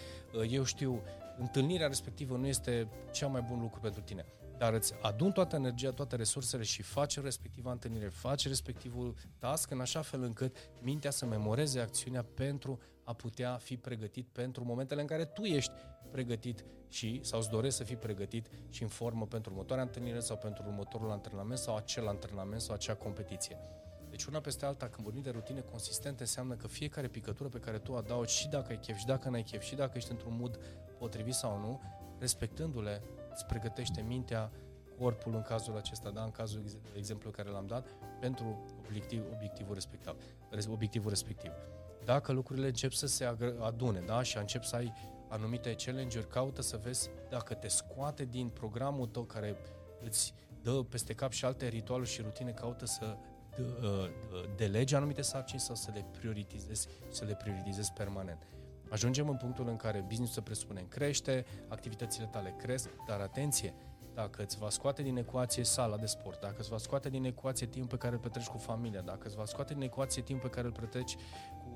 eu 0.50 0.64
știu, 0.64 1.02
întâlnirea 1.38 1.88
respectivă 1.88 2.38
nu 2.38 2.48
este 2.48 2.88
cea 3.12 3.28
mai 3.28 3.42
bun 3.42 3.60
lucru 3.60 3.80
pentru 3.80 4.02
tine. 4.02 4.26
Dar 4.58 4.74
îți 4.74 4.94
adun 5.02 5.32
toată 5.32 5.56
energia, 5.56 5.92
toate 5.92 6.16
resursele 6.16 6.64
și 6.64 6.82
faci 6.82 7.20
respectiva 7.20 7.72
întâlnire, 7.72 8.08
faci 8.08 8.48
respectivul 8.48 9.16
task 9.40 9.72
în 9.72 9.80
așa 9.80 10.02
fel 10.02 10.24
încât 10.24 10.56
mintea 10.82 11.12
să 11.12 11.26
memoreze 11.26 11.80
acțiunea 11.80 12.26
pentru 12.34 12.80
a 13.12 13.14
putea 13.14 13.58
fi 13.58 13.78
pregătit 13.78 14.28
pentru 14.32 14.64
momentele 14.64 15.02
în 15.02 15.08
care 15.08 15.26
tu 15.26 15.44
ești 15.44 15.72
pregătit 16.12 16.66
și 16.90 17.20
sau 17.24 17.40
îți 17.40 17.50
doresc 17.50 17.78
să 17.78 17.84
fii 17.84 17.96
pregătit 17.96 18.48
și 18.70 18.84
în 18.84 18.88
formă 18.90 19.26
pentru 19.26 19.52
următoarea 19.52 19.84
întâlnire 19.84 20.20
sau 20.20 20.38
pentru 20.38 20.64
următorul 20.68 21.12
antrenament 21.12 21.60
sau 21.60 21.76
acel 21.76 22.08
antrenament 22.08 22.62
sau 22.62 22.74
acea 22.76 22.96
competiție. 22.96 23.58
Deci 24.10 24.26
una 24.26 24.40
peste 24.40 24.66
alta, 24.66 24.86
când 24.90 25.04
vorbim 25.04 25.22
de 25.22 25.30
rutine 25.30 25.62
consistente, 25.62 26.22
înseamnă 26.22 26.56
că 26.56 26.68
fiecare 26.68 27.08
picătură 27.08 27.50
pe 27.50 27.60
care 27.60 27.78
tu 27.78 27.92
o 27.92 27.96
adaugi 27.96 28.36
și 28.36 28.48
dacă 28.48 28.68
ai 28.70 28.80
chef 28.80 28.98
și 28.98 29.06
dacă 29.06 29.30
n-ai 29.30 29.44
chef 29.44 29.62
și 29.62 29.76
dacă 29.76 29.92
ești 29.96 30.12
într-un 30.12 30.36
mood 30.40 30.60
potrivit 30.98 31.34
sau 31.34 31.60
nu, 31.60 31.82
respectându-le, 32.20 33.02
îți 33.32 33.46
pregătește 33.46 34.02
mintea, 34.02 34.52
corpul 34.98 35.34
în 35.36 35.42
cazul 35.42 35.78
acesta, 35.78 36.10
da, 36.10 36.24
în 36.24 36.32
cazul 36.32 36.64
exemplu 36.96 37.30
care 37.30 37.50
l-am 37.50 37.68
dat, 37.68 37.88
pentru 38.20 38.66
obiectiv, 38.88 39.24
obiectivul, 39.34 39.74
respectiv, 39.74 40.16
obiectivul 40.70 41.10
respectiv. 41.10 41.52
Dacă 42.06 42.32
lucrurile 42.32 42.68
încep 42.68 42.92
să 42.92 43.08
se 43.08 43.26
adune 43.60 44.00
da, 44.00 44.24
și 44.24 44.38
încep 44.38 44.64
să 44.64 44.76
ai 44.76 44.94
anumite 45.28 45.76
challenge-uri, 45.76 46.28
caută 46.28 46.62
să 46.62 46.80
vezi 46.84 47.10
dacă 47.30 47.54
te 47.54 47.68
scoate 47.68 48.26
din 48.26 48.48
programul 48.48 49.08
tău 49.08 49.24
care 49.24 49.56
îți 50.04 50.34
dă 50.62 50.72
peste 50.72 51.14
cap 51.14 51.32
și 51.32 51.46
alte 51.46 51.68
ritualuri 51.68 52.10
și 52.10 52.22
rutine, 52.22 52.52
caută 52.52 52.86
să 52.86 53.18
uh, 53.58 54.10
delegi 54.56 54.96
anumite 54.96 55.22
sarcini 55.22 55.60
sau 55.60 55.76
să 55.76 55.92
le 55.94 56.06
prioritizezi, 56.12 56.88
să 57.10 57.26
le 57.26 57.36
prioritizezi 57.36 57.94
permanent. 57.94 58.48
Ajungem 58.90 59.30
în 59.30 59.38
punctul 59.38 59.68
în 59.68 59.76
care 59.76 60.06
business-ul 60.08 60.44
presupune 60.44 60.86
crește, 60.90 61.46
activitățile 61.68 62.26
tale 62.32 62.56
cresc, 62.58 62.90
dar 63.08 63.20
atenție, 63.20 63.74
dacă 64.14 64.44
îți 64.44 64.58
va 64.58 64.70
scoate 64.70 65.02
din 65.02 65.18
ecuație 65.18 65.64
sala 65.64 65.98
de 65.98 66.06
sport, 66.06 66.40
dacă 66.40 66.56
îți 66.58 66.70
va 66.70 66.78
scoate 66.78 67.10
din 67.10 67.26
ecuație 67.26 67.68
timp 67.68 67.90
pe 67.90 67.98
care 67.98 68.14
îl 68.14 68.20
petreci 68.20 68.48
cu 68.48 68.58
familia, 68.58 69.02
dacă 69.02 69.28
îți 69.28 69.36
va 69.36 69.46
scoate 69.46 69.74
din 69.74 69.82
ecuație 69.82 70.22
timp 70.22 70.42
pe 70.42 70.50
care 70.50 70.68
îl 70.68 70.74
petreci 70.74 71.16
cu 71.16 71.22
Uh, 71.66 71.71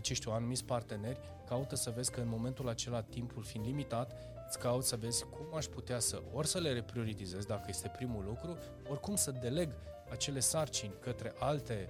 ce 0.00 0.14
știu, 0.14 0.30
anumiți 0.30 0.64
parteneri, 0.64 1.20
caută 1.46 1.76
să 1.76 1.90
vezi 1.90 2.10
că 2.10 2.20
în 2.20 2.28
momentul 2.28 2.68
acela, 2.68 3.02
timpul 3.02 3.42
fiind 3.42 3.66
limitat, 3.66 4.12
îți 4.46 4.58
caut 4.58 4.84
să 4.84 4.96
vezi 4.96 5.24
cum 5.24 5.54
aș 5.54 5.64
putea 5.64 5.98
să, 5.98 6.22
ori 6.32 6.46
să 6.46 6.58
le 6.58 6.72
reprioritizez 6.72 7.44
dacă 7.44 7.64
este 7.68 7.92
primul 7.96 8.24
lucru, 8.24 8.56
ori 8.90 9.00
cum 9.00 9.16
să 9.16 9.30
deleg 9.30 9.72
acele 10.10 10.40
sarcini 10.40 10.94
către 11.00 11.32
alte 11.38 11.88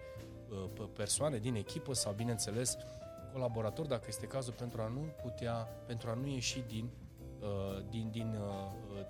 uh, 0.50 0.88
persoane 0.94 1.38
din 1.38 1.54
echipă 1.54 1.94
sau, 1.94 2.12
bineînțeles, 2.12 2.76
colaboratori, 3.32 3.88
dacă 3.88 4.04
este 4.08 4.26
cazul, 4.26 4.52
pentru 4.52 4.80
a 4.82 4.88
nu 4.88 5.00
putea, 5.22 5.54
pentru 5.86 6.10
a 6.10 6.14
nu 6.14 6.26
ieși 6.26 6.64
din, 6.66 6.90
uh, 7.40 7.84
din, 7.90 8.10
din, 8.10 8.38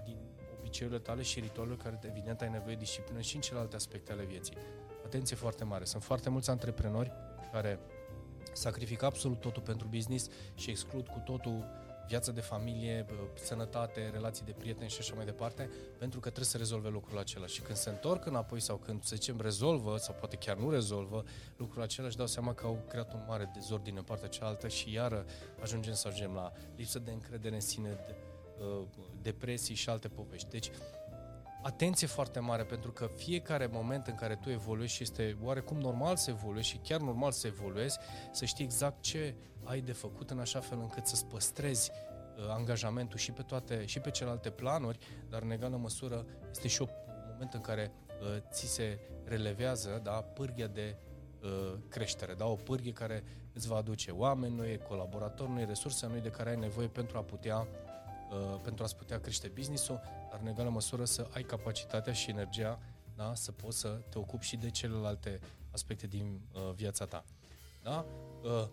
din 0.05 0.17
obiceiurile 0.59 1.01
tale 1.01 1.23
și 1.23 1.41
ritualurile 1.41 1.83
care, 1.83 1.99
evident, 2.03 2.41
ai 2.41 2.51
nevoie 2.51 2.75
de 2.75 2.81
disciplină 2.81 3.21
și 3.21 3.35
în 3.35 3.41
celelalte 3.41 3.77
aspecte 3.77 4.13
ale 4.13 4.25
vieții. 4.25 4.57
Atenție 5.05 5.37
foarte 5.37 5.65
mare. 5.65 5.85
Sunt 5.85 6.03
foarte 6.03 6.31
mulți 6.31 6.51
antreprenori 6.51 7.13
care 7.53 7.81
sacrific 8.59 9.03
absolut 9.03 9.41
totul 9.41 9.63
pentru 9.63 9.87
business 9.87 10.29
și 10.55 10.71
exclud 10.71 11.07
cu 11.07 11.23
totul 11.25 11.65
viața 12.09 12.33
de 12.33 12.41
familie, 12.41 13.07
sănătate, 13.35 14.11
relații 14.13 14.45
de 14.45 14.53
prieteni 14.53 14.91
și 14.91 14.97
așa 15.01 15.15
mai 15.15 15.25
departe, 15.25 15.71
pentru 15.99 16.21
că 16.21 16.27
trebuie 16.27 16.51
să 16.51 16.57
rezolve 16.57 16.89
lucrul 16.89 17.19
acela. 17.19 17.47
Și 17.47 17.61
când 17.61 17.79
se 17.79 17.91
întorc 17.91 18.27
înapoi 18.27 18.61
sau 18.61 18.77
când, 18.77 19.05
să 19.05 19.17
zicem, 19.17 19.41
rezolvă 19.41 19.97
sau 19.97 20.15
poate 20.19 20.37
chiar 20.37 20.57
nu 20.57 20.71
rezolvă 20.71 21.25
lucrul 21.57 21.83
acela, 21.83 22.07
își 22.07 22.17
dau 22.17 22.27
seama 22.27 22.55
că 22.55 22.67
au 22.67 22.85
creat 22.89 23.13
un 23.13 23.25
mare 23.27 23.51
dezordine 23.55 23.99
în 23.99 24.05
partea 24.05 24.29
cealaltă 24.29 24.69
și 24.69 24.93
iară 24.93 25.25
ajungem 25.63 25.93
să 25.93 26.09
ajungem 26.09 26.35
la 26.35 26.53
lipsă 26.77 26.99
de 26.99 27.11
încredere 27.11 27.55
în 27.55 27.61
sine, 27.61 27.89
de, 27.89 28.15
uh, 28.65 28.87
depresii 29.23 29.75
și 29.75 29.89
alte 29.89 30.09
povești. 30.09 30.49
Deci, 30.51 30.71
atenție 31.63 32.07
foarte 32.07 32.39
mare, 32.41 32.65
pentru 32.65 32.93
că 32.93 33.07
fiecare 33.17 33.69
moment 33.73 34.07
în 34.07 34.15
care 34.15 34.35
tu 34.35 34.51
evoluezi 34.51 34.93
și 34.93 35.03
este 35.03 35.37
oarecum 35.43 35.79
normal 35.79 36.17
să 36.17 36.31
evoluezi 36.31 36.69
și 36.69 36.77
chiar 36.77 37.01
normal 37.01 37.33
să 37.33 37.47
evoluezi, 37.47 37.99
să 38.31 38.45
știi 38.45 38.65
exact 38.65 39.03
ce 39.03 39.35
ai 39.65 39.81
de 39.81 39.93
făcut 39.93 40.31
în 40.31 40.39
așa 40.39 40.61
fel 40.61 40.79
încât 40.81 41.07
să-ți 41.07 41.27
păstrezi 41.27 41.91
uh, 41.91 42.45
angajamentul 42.49 43.19
și 43.19 43.33
pe 43.33 43.43
toate, 43.43 43.87
și 43.87 44.01
pe 44.01 44.11
celelalte 44.11 44.51
planuri, 44.51 44.99
dar 45.29 45.43
în 45.43 45.51
egală 45.51 45.77
măsură 45.77 46.27
este 46.51 46.69
și 46.69 46.83
un 46.83 46.89
moment 47.33 47.55
în 47.55 47.61
care 47.61 47.93
uh, 48.21 48.37
ți 48.51 48.67
se 48.67 48.99
relevează 49.25 50.01
da, 50.03 50.13
pârghia 50.13 50.67
de 50.67 50.97
uh, 51.43 51.75
creștere, 51.89 52.35
da, 52.35 52.47
o 52.47 52.55
pârghie 52.55 52.93
care 52.93 53.23
îți 53.53 53.69
va 53.69 53.77
aduce 53.77 54.11
oameni 54.11 54.55
noi, 54.55 54.79
colaboratori 54.79 55.51
noi, 55.51 55.65
resurse 55.65 56.07
noi 56.07 56.21
de 56.21 56.31
care 56.31 56.51
ai 56.51 56.57
nevoie 56.57 56.89
pentru 56.89 57.19
a 57.19 57.23
putea 57.23 57.67
uh, 58.31 58.61
pentru 58.63 58.85
a-ți 58.85 58.97
putea 58.97 59.21
crește 59.21 59.49
business-ul, 59.55 60.01
dar 60.31 60.41
în 60.43 60.47
egală 60.47 60.69
măsură 60.69 61.05
să 61.05 61.27
ai 61.33 61.43
capacitatea 61.43 62.13
și 62.13 62.31
energia 62.31 62.79
da? 63.19 63.35
să 63.35 63.53
poți 63.53 63.79
să 63.79 63.89
te 63.89 64.19
ocupi 64.19 64.45
și 64.45 64.57
de 64.57 64.71
celelalte 64.71 65.41
aspecte 65.71 66.07
din 66.07 66.41
uh, 66.53 66.73
viața 66.75 67.05
ta. 67.05 67.25
Da? 67.83 68.07
Uh, 68.43 68.69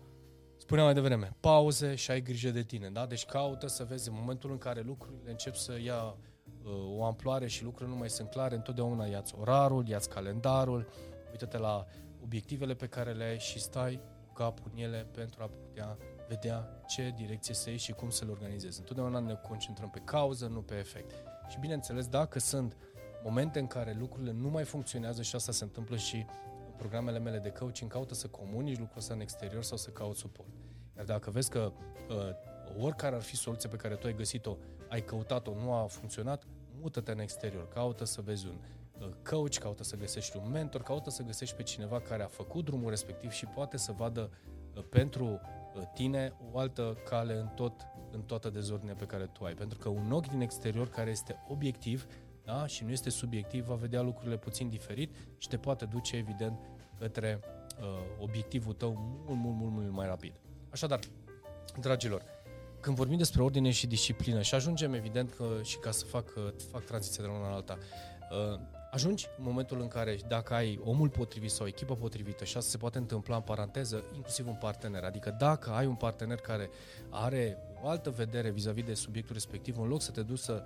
spuneam 0.56 0.86
mai 0.86 0.94
devreme, 0.94 1.36
pauze 1.40 1.94
și 1.94 2.10
ai 2.10 2.22
grijă 2.22 2.50
de 2.50 2.62
tine. 2.62 2.90
Da? 2.90 3.06
Deci 3.06 3.24
caută 3.24 3.66
să 3.66 3.84
vezi 3.84 4.08
în 4.08 4.14
momentul 4.18 4.50
în 4.50 4.58
care 4.58 4.80
lucrurile 4.80 5.30
încep 5.30 5.54
să 5.54 5.80
ia 5.80 6.02
uh, 6.02 6.98
o 6.98 7.04
amploare 7.04 7.46
și 7.46 7.64
lucrurile 7.64 7.94
nu 7.94 7.98
mai 8.00 8.10
sunt 8.10 8.30
clare, 8.30 8.54
întotdeauna 8.54 9.04
ia-ți 9.04 9.34
orarul, 9.38 9.88
ia-ți 9.88 10.08
calendarul, 10.08 10.88
uită-te 11.30 11.58
la 11.58 11.86
obiectivele 12.22 12.74
pe 12.74 12.86
care 12.86 13.12
le 13.12 13.24
ai 13.24 13.38
și 13.38 13.60
stai 13.60 14.00
cu 14.26 14.32
capul 14.32 14.70
în 14.74 14.82
ele 14.82 15.06
pentru 15.12 15.42
a 15.42 15.46
putea 15.46 15.96
vedea 16.28 16.82
ce 16.86 17.12
direcție 17.16 17.54
să 17.54 17.68
iei 17.68 17.78
și 17.78 17.92
cum 17.92 18.10
să 18.10 18.24
le 18.24 18.30
organizezi. 18.30 18.78
Întotdeauna 18.78 19.18
ne 19.18 19.34
concentrăm 19.34 19.90
pe 19.90 20.00
cauză, 20.04 20.46
nu 20.46 20.62
pe 20.62 20.74
efect. 20.74 21.10
Și 21.48 21.58
bineînțeles, 21.58 22.06
dacă 22.06 22.38
sunt 22.38 22.76
momente 23.24 23.58
în 23.58 23.66
care 23.66 23.96
lucrurile 23.98 24.32
nu 24.32 24.48
mai 24.48 24.64
funcționează 24.64 25.22
și 25.22 25.34
asta 25.34 25.52
se 25.52 25.64
întâmplă 25.64 25.96
și 25.96 26.16
în 26.66 26.72
programele 26.76 27.18
mele 27.18 27.38
de 27.38 27.50
coaching, 27.50 27.90
caută 27.90 28.14
să 28.14 28.26
comunici 28.26 28.78
lucrul 28.78 28.98
ăsta 28.98 29.14
în 29.14 29.20
exterior 29.20 29.62
sau 29.62 29.76
să 29.76 29.90
cauți 29.90 30.20
suport. 30.20 30.48
Iar 30.96 31.04
dacă 31.04 31.30
vezi 31.30 31.50
că 31.50 31.72
uh, 32.08 32.84
oricare 32.84 33.14
ar 33.14 33.22
fi 33.22 33.36
soluția 33.36 33.68
pe 33.70 33.76
care 33.76 33.94
tu 33.94 34.06
ai 34.06 34.14
găsit-o, 34.14 34.56
ai 34.88 35.00
căutat-o, 35.00 35.54
nu 35.54 35.72
a 35.72 35.86
funcționat, 35.86 36.46
mută-te 36.80 37.10
în 37.10 37.18
exterior, 37.18 37.68
caută 37.68 38.04
să 38.04 38.20
vezi 38.20 38.46
un 38.46 38.58
uh, 39.00 39.08
coach, 39.30 39.56
caută 39.56 39.82
să 39.82 39.96
găsești 39.96 40.36
un 40.36 40.50
mentor, 40.50 40.82
caută 40.82 41.10
să 41.10 41.22
găsești 41.22 41.56
pe 41.56 41.62
cineva 41.62 42.00
care 42.00 42.22
a 42.22 42.26
făcut 42.26 42.64
drumul 42.64 42.90
respectiv 42.90 43.30
și 43.30 43.46
poate 43.46 43.76
să 43.76 43.92
vadă 43.92 44.30
uh, 44.74 44.84
pentru 44.90 45.24
uh, 45.24 45.40
tine 45.94 46.32
o 46.52 46.58
altă 46.58 46.96
cale 47.08 47.34
în, 47.34 47.46
tot, 47.46 47.72
în 48.12 48.22
toată 48.22 48.50
dezordinea 48.50 48.94
pe 48.94 49.04
care 49.04 49.24
tu 49.24 49.44
ai. 49.44 49.54
Pentru 49.54 49.78
că 49.78 49.88
un 49.88 50.12
ochi 50.12 50.28
din 50.28 50.40
exterior 50.40 50.88
care 50.88 51.10
este 51.10 51.44
obiectiv 51.48 52.06
da? 52.44 52.66
și 52.66 52.84
nu 52.84 52.90
este 52.90 53.10
subiectiv, 53.10 53.64
va 53.64 53.74
vedea 53.74 54.00
lucrurile 54.00 54.36
puțin 54.36 54.68
diferit 54.68 55.14
și 55.38 55.48
te 55.48 55.56
poate 55.56 55.84
duce, 55.84 56.16
evident, 56.16 56.58
către 56.98 57.40
uh, 57.80 57.84
obiectivul 58.18 58.72
tău 58.72 58.94
mult, 59.26 59.38
mult, 59.38 59.56
mult, 59.56 59.72
mult 59.72 59.92
mai 59.92 60.06
rapid. 60.06 60.32
Așadar, 60.70 60.98
dragilor, 61.80 62.22
când 62.80 62.96
vorbim 62.96 63.16
despre 63.16 63.42
ordine 63.42 63.70
și 63.70 63.86
disciplină 63.86 64.42
și 64.42 64.54
ajungem, 64.54 64.92
evident, 64.92 65.30
că 65.30 65.44
și 65.62 65.78
ca 65.78 65.90
să 65.90 66.04
fac, 66.04 66.32
uh, 66.36 66.52
fac 66.70 66.84
tranziția 66.84 67.22
de 67.22 67.28
la 67.28 67.36
una 67.36 67.48
la 67.48 67.54
alta, 67.54 67.78
uh, 68.30 68.60
ajungi 68.90 69.26
în 69.38 69.44
momentul 69.44 69.80
în 69.80 69.88
care 69.88 70.18
dacă 70.28 70.54
ai 70.54 70.80
omul 70.84 71.08
potrivit 71.08 71.50
sau 71.50 71.66
echipa 71.66 71.94
potrivită 71.94 72.44
și 72.44 72.56
asta 72.56 72.70
se 72.70 72.76
poate 72.76 72.98
întâmpla 72.98 73.36
în 73.36 73.42
paranteză, 73.42 74.04
inclusiv 74.14 74.48
un 74.48 74.54
partener, 74.54 75.04
adică 75.04 75.36
dacă 75.38 75.70
ai 75.70 75.86
un 75.86 75.94
partener 75.94 76.38
care 76.38 76.70
are 77.10 77.58
o 77.82 77.88
altă 77.88 78.10
vedere 78.10 78.50
vis-a-vis 78.50 78.84
de 78.84 78.94
subiectul 78.94 79.34
respectiv, 79.34 79.78
în 79.78 79.88
loc 79.88 80.02
să 80.02 80.10
te 80.10 80.22
duci 80.22 80.38
să 80.38 80.62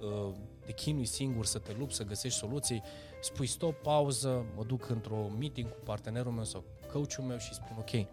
uh, 0.00 0.34
te 0.66 0.72
chinui 0.72 1.04
singur, 1.04 1.46
să 1.46 1.58
te 1.58 1.72
lupți, 1.78 1.96
să 1.96 2.04
găsești 2.04 2.38
soluții, 2.38 2.82
spui 3.20 3.46
stop, 3.46 3.82
pauză, 3.82 4.44
mă 4.56 4.64
duc 4.64 4.88
într-o 4.88 5.30
meeting 5.38 5.68
cu 5.68 5.78
partenerul 5.84 6.32
meu 6.32 6.44
sau 6.44 6.64
coachul 6.92 7.24
meu 7.24 7.38
și 7.38 7.54
spun 7.54 7.76
ok, 7.78 8.06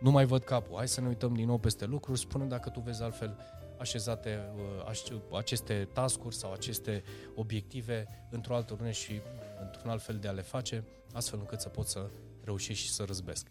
nu 0.00 0.10
mai 0.10 0.24
văd 0.24 0.42
capul, 0.42 0.76
hai 0.76 0.88
să 0.88 1.00
ne 1.00 1.06
uităm 1.06 1.34
din 1.34 1.46
nou 1.46 1.58
peste 1.58 1.84
lucruri, 1.84 2.18
spune 2.18 2.44
dacă 2.44 2.70
tu 2.70 2.80
vezi 2.80 3.02
altfel 3.02 3.36
așezate 3.78 4.52
uh, 4.90 5.36
aceste 5.38 5.88
tascuri 5.92 6.34
sau 6.34 6.52
aceste 6.52 7.02
obiective 7.34 8.26
într-o 8.30 8.54
altă 8.54 8.74
lună 8.78 8.90
și 8.90 9.20
într-un 9.62 9.90
alt 9.90 10.02
fel 10.02 10.16
de 10.16 10.28
a 10.28 10.32
le 10.32 10.42
face, 10.42 10.84
astfel 11.12 11.38
încât 11.38 11.60
să 11.60 11.68
pot 11.68 11.86
să 11.86 12.10
reușești 12.44 12.84
și 12.84 12.92
să 12.92 13.04
răzbesc. 13.04 13.46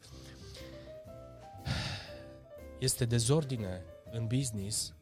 Este 2.80 3.06
dezordine 3.06 3.84
în 4.12 4.28
business, 4.28 4.94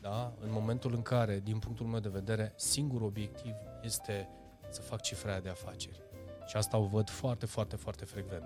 da? 0.00 0.32
în 0.40 0.50
momentul 0.50 0.94
în 0.94 1.02
care, 1.02 1.40
din 1.40 1.58
punctul 1.58 1.86
meu 1.86 2.00
de 2.00 2.08
vedere, 2.08 2.52
singurul 2.56 3.06
obiectiv 3.06 3.54
este 3.82 4.28
să 4.70 4.80
fac 4.80 5.00
cifra 5.00 5.40
de 5.40 5.48
afaceri. 5.48 6.02
Și 6.46 6.56
asta 6.56 6.76
o 6.76 6.84
văd 6.84 7.10
foarte, 7.10 7.46
foarte, 7.46 7.76
foarte 7.76 8.04
frecvent. 8.04 8.44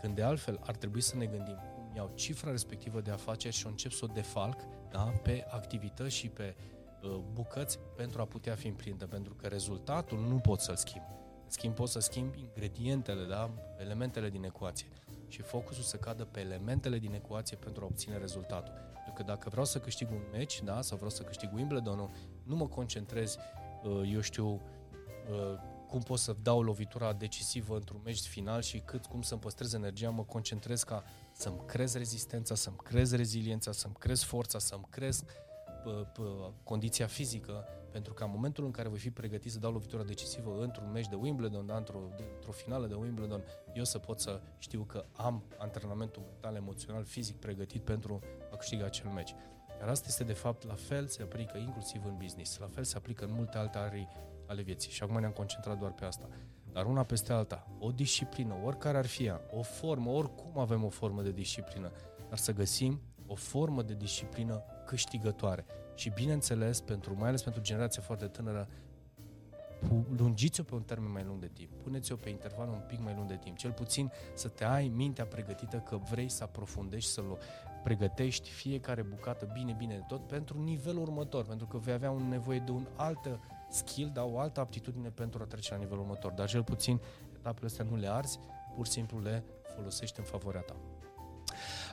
Când 0.00 0.14
de 0.14 0.22
altfel 0.22 0.60
ar 0.62 0.76
trebui 0.76 1.00
să 1.00 1.16
ne 1.16 1.26
gândim 1.26 1.58
cum 1.74 1.92
iau 1.94 2.10
cifra 2.14 2.50
respectivă 2.50 3.00
de 3.00 3.10
afaceri 3.10 3.54
și 3.54 3.66
o 3.66 3.68
încep 3.68 3.90
să 3.90 4.04
o 4.04 4.12
defalc 4.12 4.60
da? 4.90 5.12
pe 5.22 5.46
activități 5.50 6.14
și 6.14 6.28
pe 6.28 6.56
uh, 7.02 7.20
bucăți 7.32 7.78
pentru 7.96 8.20
a 8.20 8.24
putea 8.24 8.54
fi 8.54 8.66
împlinită, 8.66 9.06
pentru 9.06 9.34
că 9.34 9.46
rezultatul 9.46 10.18
nu 10.18 10.38
pot 10.38 10.60
să-l 10.60 10.76
schimb. 10.76 11.04
În 11.44 11.50
schimb, 11.50 11.74
pot 11.74 11.88
să 11.88 11.98
schimb 11.98 12.34
ingredientele, 12.34 13.24
da? 13.24 13.50
elementele 13.78 14.30
din 14.30 14.44
ecuație. 14.44 14.86
Și 15.28 15.42
focusul 15.42 15.82
să 15.82 15.96
cadă 15.96 16.24
pe 16.24 16.40
elementele 16.40 16.98
din 16.98 17.12
ecuație 17.12 17.56
pentru 17.56 17.82
a 17.82 17.86
obține 17.86 18.16
rezultatul. 18.16 18.72
Pentru 18.92 19.12
că 19.14 19.22
dacă 19.22 19.48
vreau 19.48 19.64
să 19.64 19.78
câștig 19.78 20.10
un 20.10 20.22
match, 20.32 20.58
da? 20.58 20.80
sau 20.80 20.96
vreau 20.96 21.10
să 21.10 21.22
câștig 21.22 21.50
Wimbledon, 21.54 22.10
nu 22.42 22.56
mă 22.56 22.66
concentrez, 22.66 23.36
uh, 23.82 24.10
eu 24.12 24.20
știu, 24.20 24.60
uh, 25.30 25.58
cum 25.88 26.00
pot 26.00 26.18
să 26.18 26.36
dau 26.42 26.62
lovitura 26.62 27.12
decisivă 27.12 27.74
într-un 27.74 28.00
meci 28.04 28.20
final 28.20 28.62
și 28.62 28.78
cât 28.78 29.06
cum 29.06 29.22
să-mi 29.22 29.40
păstrez 29.40 29.72
energia, 29.72 30.10
mă 30.10 30.24
concentrez 30.24 30.82
ca 30.82 31.04
să-mi 31.32 31.60
crez 31.66 31.94
rezistența, 31.94 32.54
să-mi 32.54 32.76
crez 32.76 33.14
reziliența, 33.14 33.72
să-mi 33.72 33.94
crez 33.94 34.22
forța, 34.22 34.58
să-mi 34.58 34.86
crez 34.90 35.24
condiția 36.62 37.06
fizică, 37.06 37.64
pentru 37.90 38.12
că 38.12 38.24
în 38.24 38.30
momentul 38.34 38.64
în 38.64 38.70
care 38.70 38.88
voi 38.88 38.98
fi 38.98 39.10
pregătit 39.10 39.52
să 39.52 39.58
dau 39.58 39.72
lovitura 39.72 40.02
decisivă 40.02 40.62
într-un 40.62 40.90
meci 40.92 41.08
de 41.08 41.14
Wimbledon, 41.14 41.66
da, 41.66 41.76
într-o, 41.76 41.98
într-o 42.36 42.52
finală 42.52 42.86
de 42.86 42.94
Wimbledon, 42.94 43.44
eu 43.74 43.84
să 43.84 43.98
pot 43.98 44.20
să 44.20 44.40
știu 44.58 44.82
că 44.82 45.04
am 45.12 45.44
antrenamentul 45.58 46.22
mental, 46.30 46.54
emoțional, 46.54 47.04
fizic 47.04 47.36
pregătit 47.36 47.82
pentru 47.82 48.20
a 48.52 48.56
câștiga 48.56 48.84
acel 48.84 49.08
meci. 49.10 49.34
Iar 49.78 49.88
asta 49.88 50.06
este 50.08 50.24
de 50.24 50.32
fapt 50.32 50.66
la 50.66 50.74
fel, 50.74 51.06
se 51.06 51.22
aplică 51.22 51.58
inclusiv 51.58 52.04
în 52.04 52.16
business, 52.16 52.58
la 52.58 52.66
fel 52.66 52.84
se 52.84 52.96
aplică 52.96 53.24
în 53.24 53.32
multe 53.32 53.58
alte 53.58 53.78
arii 53.78 54.08
ale 54.46 54.62
vieții 54.62 54.90
și 54.90 55.02
acum 55.02 55.20
ne-am 55.20 55.32
concentrat 55.32 55.78
doar 55.78 55.92
pe 55.92 56.04
asta. 56.04 56.28
Dar 56.72 56.86
una 56.86 57.02
peste 57.02 57.32
alta, 57.32 57.66
o 57.78 57.90
disciplină, 57.90 58.54
oricare 58.64 58.98
ar 58.98 59.06
fi 59.06 59.24
ea, 59.24 59.40
o 59.50 59.62
formă, 59.62 60.10
oricum 60.10 60.58
avem 60.58 60.84
o 60.84 60.88
formă 60.88 61.22
de 61.22 61.30
disciplină, 61.30 61.92
dar 62.28 62.38
să 62.38 62.52
găsim 62.52 63.00
o 63.26 63.34
formă 63.34 63.82
de 63.82 63.94
disciplină 63.94 64.62
câștigătoare. 64.86 65.64
Și 65.94 66.10
bineînțeles, 66.10 66.80
pentru, 66.80 67.16
mai 67.18 67.28
ales 67.28 67.42
pentru 67.42 67.60
generația 67.60 68.02
foarte 68.02 68.26
tânără, 68.26 68.68
lungiți-o 70.16 70.62
pe 70.62 70.74
un 70.74 70.82
termen 70.82 71.12
mai 71.12 71.24
lung 71.24 71.40
de 71.40 71.50
timp, 71.52 71.70
puneți-o 71.82 72.16
pe 72.16 72.28
interval 72.28 72.68
un 72.68 72.82
pic 72.86 72.98
mai 73.00 73.14
lung 73.14 73.28
de 73.28 73.36
timp, 73.36 73.56
cel 73.56 73.72
puțin 73.72 74.10
să 74.34 74.48
te 74.48 74.64
ai 74.64 74.88
mintea 74.88 75.26
pregătită 75.26 75.76
că 75.76 75.96
vrei 75.96 76.28
să 76.28 76.42
aprofundești, 76.42 77.10
să 77.10 77.20
pregătești 77.82 78.50
fiecare 78.50 79.02
bucată 79.02 79.50
bine, 79.52 79.72
bine 79.72 80.04
tot 80.08 80.26
pentru 80.26 80.62
nivelul 80.62 81.02
următor, 81.02 81.44
pentru 81.44 81.66
că 81.66 81.78
vei 81.78 81.94
avea 81.94 82.10
un 82.10 82.28
nevoie 82.28 82.58
de 82.58 82.70
un 82.70 82.86
altă 82.96 83.40
skill, 83.70 84.10
dar 84.14 84.24
o 84.28 84.38
altă 84.38 84.60
aptitudine 84.60 85.08
pentru 85.08 85.42
a 85.42 85.46
trece 85.46 85.72
la 85.72 85.78
nivelul 85.78 86.00
următor. 86.00 86.32
Dar 86.32 86.48
cel 86.48 86.62
puțin 86.62 87.00
etapele 87.38 87.66
astea 87.66 87.84
nu 87.90 87.96
le 87.96 88.08
arzi, 88.10 88.38
pur 88.74 88.86
și 88.86 88.92
simplu 88.92 89.20
le 89.20 89.44
folosești 89.74 90.18
în 90.18 90.24
favoarea 90.24 90.60
ta. 90.60 90.76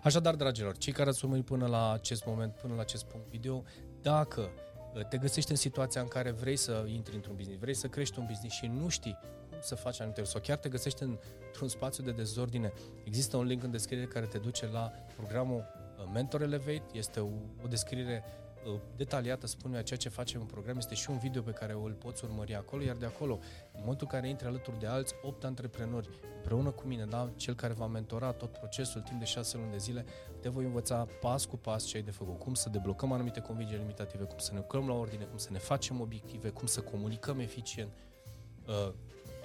Așadar, 0.04 0.36
dragilor, 0.36 0.78
cei 0.78 0.94
care 0.94 1.10
ați 1.10 1.24
urmărit 1.24 1.46
până 1.46 1.68
la 1.68 1.92
acest 1.92 2.26
moment, 2.26 2.54
până 2.54 2.74
la 2.74 2.82
acest 2.82 3.04
punct 3.06 3.28
video, 3.28 3.64
dacă 4.02 4.50
uh, 4.94 5.08
te 5.08 5.18
găsești 5.18 5.52
în 5.52 5.58
situația 5.58 6.02
în 6.02 6.08
care 6.08 6.32
vrei 6.32 6.56
să 6.56 6.86
intri 6.88 7.16
într-un 7.16 7.36
business, 7.36 7.62
vrei 7.62 7.74
să 7.74 7.88
crești 7.88 8.20
un 8.20 8.26
business 8.26 8.56
și 8.56 8.66
nu 8.66 8.88
știi 8.88 9.18
cum 9.45 9.45
să 9.62 9.76
faci 9.76 10.00
anumite 10.00 10.24
sau 10.24 10.42
chiar 10.42 10.58
te 10.58 10.70
găsești 10.70 11.04
într-un 11.04 11.68
spațiu 11.68 12.04
de 12.04 12.12
dezordine, 12.12 12.74
există 13.04 13.38
un 13.38 13.46
link 13.46 13.64
în 13.64 13.72
descriere 13.72 14.06
care 14.06 14.26
te 14.26 14.38
duce 14.38 14.68
la 14.68 14.92
programul 15.16 15.58
uh, 15.58 16.10
Mentor 16.14 16.42
Elevate, 16.42 16.86
este 16.94 17.20
o, 17.20 17.30
o 17.64 17.68
descriere 17.68 18.24
Uh, 18.66 18.80
detaliată 18.96 19.48
spune 19.48 19.84
ceea 19.84 20.00
ce 20.00 20.10
facem 20.10 20.42
în 20.42 20.46
program, 20.46 20.78
este 20.78 20.96
și 20.96 21.10
un 21.10 21.18
video 21.18 21.42
pe 21.42 21.52
care 21.52 21.74
îl 21.74 21.96
poți 22.00 22.24
urmări 22.24 22.56
acolo, 22.56 22.84
iar 22.84 22.96
de 22.96 23.06
acolo, 23.06 23.40
în 23.74 23.80
momentul 23.80 24.08
în 24.12 24.20
care 24.20 24.30
intri 24.30 24.48
alături 24.48 24.80
de 24.80 24.86
alți 24.86 25.14
8 25.24 25.44
antreprenori, 25.44 26.10
împreună 26.36 26.72
cu 26.72 26.88
mine, 26.88 27.06
da, 27.06 27.30
cel 27.36 27.54
care 27.54 27.74
va 27.74 27.88
mentora 27.88 28.32
tot 28.32 28.52
procesul 28.52 29.02
timp 29.02 29.20
de 29.20 29.26
6 29.26 29.58
luni 29.58 29.72
de 29.72 29.78
zile, 29.78 30.06
te 30.40 30.50
voi 30.50 30.66
învăța 30.66 31.08
pas 31.22 31.46
cu 31.46 31.58
pas 31.58 31.86
ce 31.86 31.98
ai 31.98 32.04
de 32.04 32.12
făcut, 32.12 32.40
cum 32.40 32.54
să 32.54 32.70
deblocăm 32.70 33.12
anumite 33.12 33.40
convingeri 33.40 33.80
limitative, 33.80 34.24
cum 34.24 34.38
să 34.38 34.52
ne 34.54 34.58
lucrăm 34.58 34.88
la 34.88 34.94
ordine, 34.94 35.24
cum 35.24 35.38
să 35.38 35.50
ne 35.52 35.58
facem 35.58 36.02
obiective, 36.02 36.50
cum 36.50 36.68
să 36.68 36.82
comunicăm 36.82 37.40
eficient. 37.40 37.92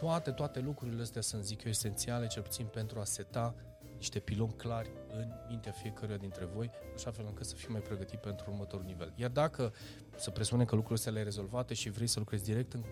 Uh, 0.00 0.06
toate, 0.06 0.30
toate 0.30 0.60
lucrurile 0.60 1.02
astea 1.02 1.20
sunt, 1.20 1.44
zic 1.44 1.64
eu, 1.64 1.70
esențiale, 1.70 2.26
cel 2.26 2.42
puțin 2.42 2.66
pentru 2.66 3.00
a 3.00 3.04
seta 3.04 3.54
niște 3.96 4.18
piloni 4.18 4.54
clari 4.56 4.90
în 5.12 5.32
mintea 5.48 5.72
fiecăruia 5.72 6.16
dintre 6.16 6.44
voi, 6.44 6.70
așa 6.94 7.10
fel 7.10 7.24
încât 7.28 7.46
să 7.46 7.54
fii 7.54 7.68
mai 7.68 7.80
pregătit 7.80 8.18
pentru 8.20 8.50
următorul 8.50 8.84
nivel. 8.84 9.12
Iar 9.16 9.30
dacă 9.30 9.72
să 10.16 10.30
presupunem 10.30 10.66
că 10.66 10.74
lucrurile 10.74 10.98
astea 10.98 11.12
le-ai 11.12 11.24
rezolvate 11.24 11.74
și 11.74 11.90
vrei 11.90 12.06
să 12.06 12.18
lucrezi 12.18 12.44
direct 12.44 12.72
în, 12.72 12.84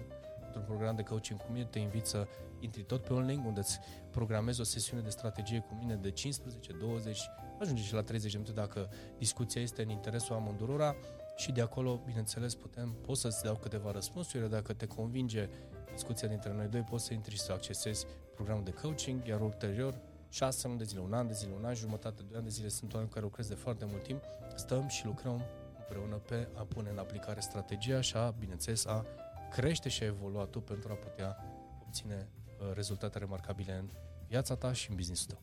într-un 0.46 0.62
program 0.62 0.96
de 0.96 1.02
coaching 1.02 1.40
cu 1.40 1.46
mine, 1.52 1.64
te 1.64 1.78
invit 1.78 2.06
să 2.06 2.26
intri 2.60 2.82
tot 2.82 3.04
pe 3.04 3.12
un 3.12 3.24
link 3.24 3.46
unde 3.46 3.60
îți 3.60 3.78
programezi 4.10 4.60
o 4.60 4.64
sesiune 4.64 5.02
de 5.02 5.10
strategie 5.10 5.64
cu 5.68 5.74
mine 5.78 5.94
de 5.94 6.10
15, 6.10 6.72
20, 6.72 7.18
ajunge 7.60 7.82
și 7.82 7.94
la 7.94 8.02
30 8.02 8.32
de 8.32 8.38
minute 8.38 8.60
dacă 8.60 8.88
discuția 9.18 9.60
este 9.60 9.82
în 9.82 9.88
interesul 9.88 10.34
amândurora 10.34 10.96
și 11.36 11.52
de 11.52 11.60
acolo, 11.60 12.02
bineînțeles, 12.04 12.54
putem, 12.54 12.96
pot 13.06 13.16
să-ți 13.16 13.42
dau 13.42 13.56
câteva 13.56 13.90
răspunsuri, 13.90 14.50
dacă 14.50 14.72
te 14.72 14.86
convinge 14.86 15.48
discuția 15.98 16.28
dintre 16.28 16.52
noi 16.52 16.66
doi, 16.66 16.80
poți 16.80 17.04
să 17.04 17.12
intri 17.12 17.34
și 17.34 17.40
să 17.40 17.52
accesezi 17.52 18.06
programul 18.34 18.64
de 18.64 18.70
coaching, 18.70 19.26
iar 19.26 19.40
ulterior 19.40 20.00
șase 20.28 20.66
luni 20.66 20.78
de 20.78 20.84
zile, 20.84 21.00
un 21.00 21.12
an 21.12 21.26
de 21.26 21.32
zile, 21.32 21.52
un 21.58 21.64
an 21.64 21.74
jumătate, 21.74 22.22
doi 22.22 22.36
ani 22.36 22.44
de 22.44 22.50
zile, 22.50 22.68
sunt 22.68 22.92
oameni 22.92 23.10
care 23.10 23.24
lucrez 23.24 23.48
de 23.48 23.54
foarte 23.54 23.84
mult 23.84 24.02
timp, 24.02 24.22
stăm 24.54 24.88
și 24.88 25.04
lucrăm 25.04 25.42
împreună 25.78 26.14
pe 26.14 26.48
a 26.54 26.62
pune 26.62 26.90
în 26.90 26.98
aplicare 26.98 27.40
strategia 27.40 28.00
și 28.00 28.16
a, 28.16 28.30
bineînțeles, 28.30 28.86
a 28.86 29.04
crește 29.50 29.88
și 29.88 30.02
a 30.02 30.06
evolua 30.06 30.44
tu 30.44 30.60
pentru 30.60 30.92
a 30.92 30.94
putea 30.94 31.36
obține 31.80 32.28
uh, 32.60 32.74
rezultate 32.74 33.18
remarcabile 33.18 33.72
în 33.72 33.90
viața 34.28 34.54
ta 34.56 34.72
și 34.72 34.90
în 34.90 34.96
business-ul 34.96 35.26
tău. 35.28 35.40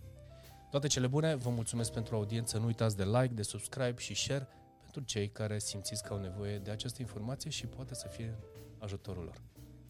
Toate 0.70 0.88
cele 0.88 1.08
bune, 1.08 1.36
vă 1.36 1.50
mulțumesc 1.50 1.92
pentru 1.92 2.16
audiență, 2.16 2.58
nu 2.58 2.66
uitați 2.66 2.98
de 2.98 3.04
like, 3.04 3.34
de 3.34 3.42
subscribe 3.42 3.96
și 3.98 4.14
share 4.14 4.48
pentru 4.82 5.04
cei 5.04 5.30
care 5.30 5.60
simțiți 5.60 6.04
că 6.04 6.14
au 6.14 6.20
nevoie 6.20 6.58
de 6.58 6.72
această 6.72 7.02
informație 7.02 7.50
și 7.50 7.68
poate 7.68 7.96
să 7.96 8.08
fie 8.08 8.38
ajutorul 8.80 9.24
lor. 9.24 9.42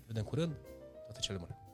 Vedem 0.08 0.24
curând, 0.24 0.56
toate 1.06 1.20
cele 1.22 1.38
bune! 1.38 1.64